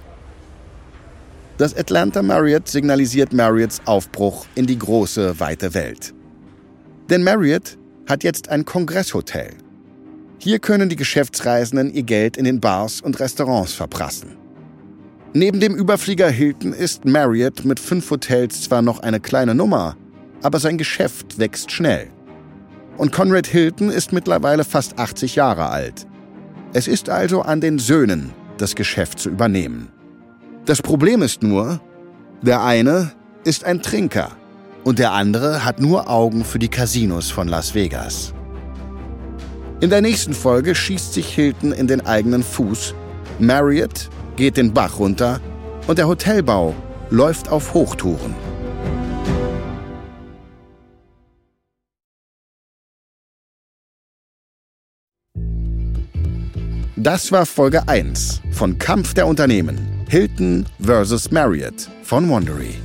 Das 1.57 1.75
Atlanta 1.75 2.23
Marriott 2.23 2.69
signalisiert 2.69 3.33
Marriotts 3.33 3.81
Aufbruch 3.83 4.45
in 4.55 4.65
die 4.65 4.79
große, 4.79 5.41
weite 5.41 5.73
Welt. 5.73 6.13
Denn 7.09 7.21
Marriott 7.21 7.77
hat 8.07 8.23
jetzt 8.23 8.47
ein 8.47 8.63
Kongresshotel. 8.63 9.49
Hier 10.37 10.59
können 10.59 10.87
die 10.87 10.95
Geschäftsreisenden 10.95 11.93
ihr 11.93 12.03
Geld 12.03 12.37
in 12.37 12.45
den 12.45 12.61
Bars 12.61 13.01
und 13.01 13.19
Restaurants 13.19 13.73
verprassen. 13.73 14.37
Neben 15.33 15.59
dem 15.59 15.75
Überflieger 15.75 16.29
Hilton 16.29 16.71
ist 16.71 17.03
Marriott 17.03 17.65
mit 17.65 17.77
fünf 17.77 18.09
Hotels 18.09 18.61
zwar 18.61 18.81
noch 18.81 18.99
eine 18.99 19.19
kleine 19.19 19.53
Nummer, 19.53 19.97
aber 20.41 20.59
sein 20.59 20.77
Geschäft 20.77 21.39
wächst 21.39 21.71
schnell. 21.71 22.09
Und 22.97 23.11
Conrad 23.11 23.47
Hilton 23.47 23.89
ist 23.89 24.11
mittlerweile 24.11 24.63
fast 24.63 24.99
80 24.99 25.35
Jahre 25.35 25.69
alt. 25.69 26.05
Es 26.73 26.87
ist 26.87 27.09
also 27.09 27.41
an 27.41 27.61
den 27.61 27.79
Söhnen, 27.79 28.33
das 28.57 28.75
Geschäft 28.75 29.19
zu 29.19 29.29
übernehmen. 29.29 29.89
Das 30.65 30.81
Problem 30.81 31.21
ist 31.21 31.41
nur, 31.41 31.79
der 32.41 32.61
eine 32.63 33.11
ist 33.43 33.63
ein 33.63 33.81
Trinker 33.81 34.31
und 34.83 34.99
der 34.99 35.13
andere 35.13 35.65
hat 35.65 35.79
nur 35.79 36.09
Augen 36.09 36.43
für 36.43 36.59
die 36.59 36.67
Casinos 36.67 37.31
von 37.31 37.47
Las 37.47 37.73
Vegas. 37.73 38.33
In 39.81 39.89
der 39.89 40.01
nächsten 40.01 40.33
Folge 40.33 40.75
schießt 40.75 41.13
sich 41.13 41.33
Hilton 41.33 41.71
in 41.71 41.87
den 41.87 42.05
eigenen 42.05 42.43
Fuß, 42.43 42.93
Marriott 43.39 44.09
geht 44.35 44.57
den 44.57 44.73
Bach 44.73 44.99
runter 44.99 45.39
und 45.87 45.97
der 45.97 46.07
Hotelbau 46.07 46.75
läuft 47.09 47.49
auf 47.49 47.73
Hochtouren. 47.73 48.48
Das 57.01 57.31
war 57.31 57.45
Folge 57.45 57.87
1 57.87 58.41
von 58.51 58.77
Kampf 58.77 59.13
der 59.13 59.25
Unternehmen. 59.25 60.03
Hilton 60.09 60.65
vs. 60.81 61.31
Marriott 61.31 61.87
von 62.03 62.29
Wandery. 62.29 62.75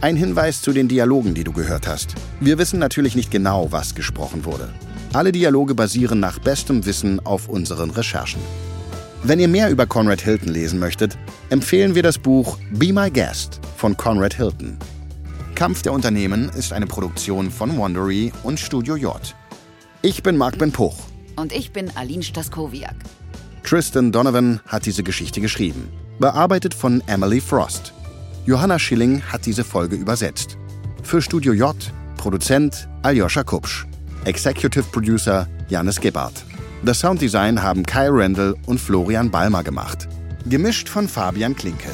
Ein 0.00 0.14
Hinweis 0.14 0.62
zu 0.62 0.72
den 0.72 0.86
Dialogen, 0.86 1.34
die 1.34 1.42
du 1.42 1.52
gehört 1.52 1.88
hast. 1.88 2.14
Wir 2.38 2.58
wissen 2.58 2.78
natürlich 2.78 3.16
nicht 3.16 3.32
genau, 3.32 3.72
was 3.72 3.96
gesprochen 3.96 4.44
wurde. 4.44 4.72
Alle 5.14 5.32
Dialoge 5.32 5.74
basieren 5.74 6.20
nach 6.20 6.38
bestem 6.38 6.86
Wissen 6.86 7.18
auf 7.26 7.48
unseren 7.48 7.90
Recherchen. 7.90 8.40
Wenn 9.24 9.40
ihr 9.40 9.48
mehr 9.48 9.68
über 9.68 9.84
Conrad 9.84 10.20
Hilton 10.20 10.50
lesen 10.50 10.78
möchtet, 10.78 11.18
empfehlen 11.48 11.96
wir 11.96 12.04
das 12.04 12.18
Buch 12.18 12.56
Be 12.70 12.92
My 12.92 13.10
Guest 13.10 13.58
von 13.76 13.96
Conrad 13.96 14.34
Hilton. 14.34 14.78
Kampf 15.56 15.82
der 15.82 15.92
Unternehmen 15.92 16.50
ist 16.50 16.72
eine 16.72 16.86
Produktion 16.86 17.50
von 17.50 17.76
Wandery 17.76 18.32
und 18.44 18.60
Studio 18.60 18.94
J. 18.94 19.20
Ich 20.02 20.22
bin 20.22 20.36
Marc 20.36 20.56
Ben 20.56 20.70
Puch. 20.70 20.94
Und 21.34 21.52
ich 21.52 21.72
bin 21.72 21.90
Aline 21.96 22.22
Staskowiak. 22.22 22.94
Tristan 23.62 24.12
Donovan 24.12 24.60
hat 24.66 24.86
diese 24.86 25.02
Geschichte 25.02 25.40
geschrieben. 25.40 25.88
Bearbeitet 26.18 26.74
von 26.74 27.02
Emily 27.06 27.40
Frost. 27.40 27.92
Johanna 28.46 28.78
Schilling 28.78 29.22
hat 29.22 29.46
diese 29.46 29.64
Folge 29.64 29.96
übersetzt. 29.96 30.56
Für 31.02 31.22
Studio 31.22 31.52
J 31.52 31.76
Produzent 32.16 32.88
Aljoscha 33.02 33.42
Kupsch. 33.42 33.86
Executive 34.24 34.84
Producer 34.92 35.46
Janis 35.68 36.00
Gebhardt. 36.00 36.44
Das 36.82 37.00
Sounddesign 37.00 37.62
haben 37.62 37.84
Kyle 37.84 38.12
Randall 38.12 38.54
und 38.66 38.78
Florian 38.78 39.30
Balmer 39.30 39.62
gemacht. 39.62 40.08
Gemischt 40.46 40.88
von 40.88 41.08
Fabian 41.08 41.54
Klinke. 41.54 41.90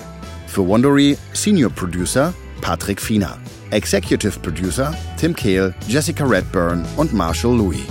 Für 0.47 0.67
Wondery 0.67 1.19
Senior 1.33 1.71
Producer 1.71 2.33
Patrick 2.61 3.01
Fiener. 3.01 3.39
Executive 3.71 4.39
Producer 4.41 4.97
Tim 5.17 5.35
Kehl, 5.35 5.75
Jessica 5.89 6.25
Redburn 6.25 6.85
und 6.97 7.13
Marshall 7.13 7.57
Louis. 7.57 7.83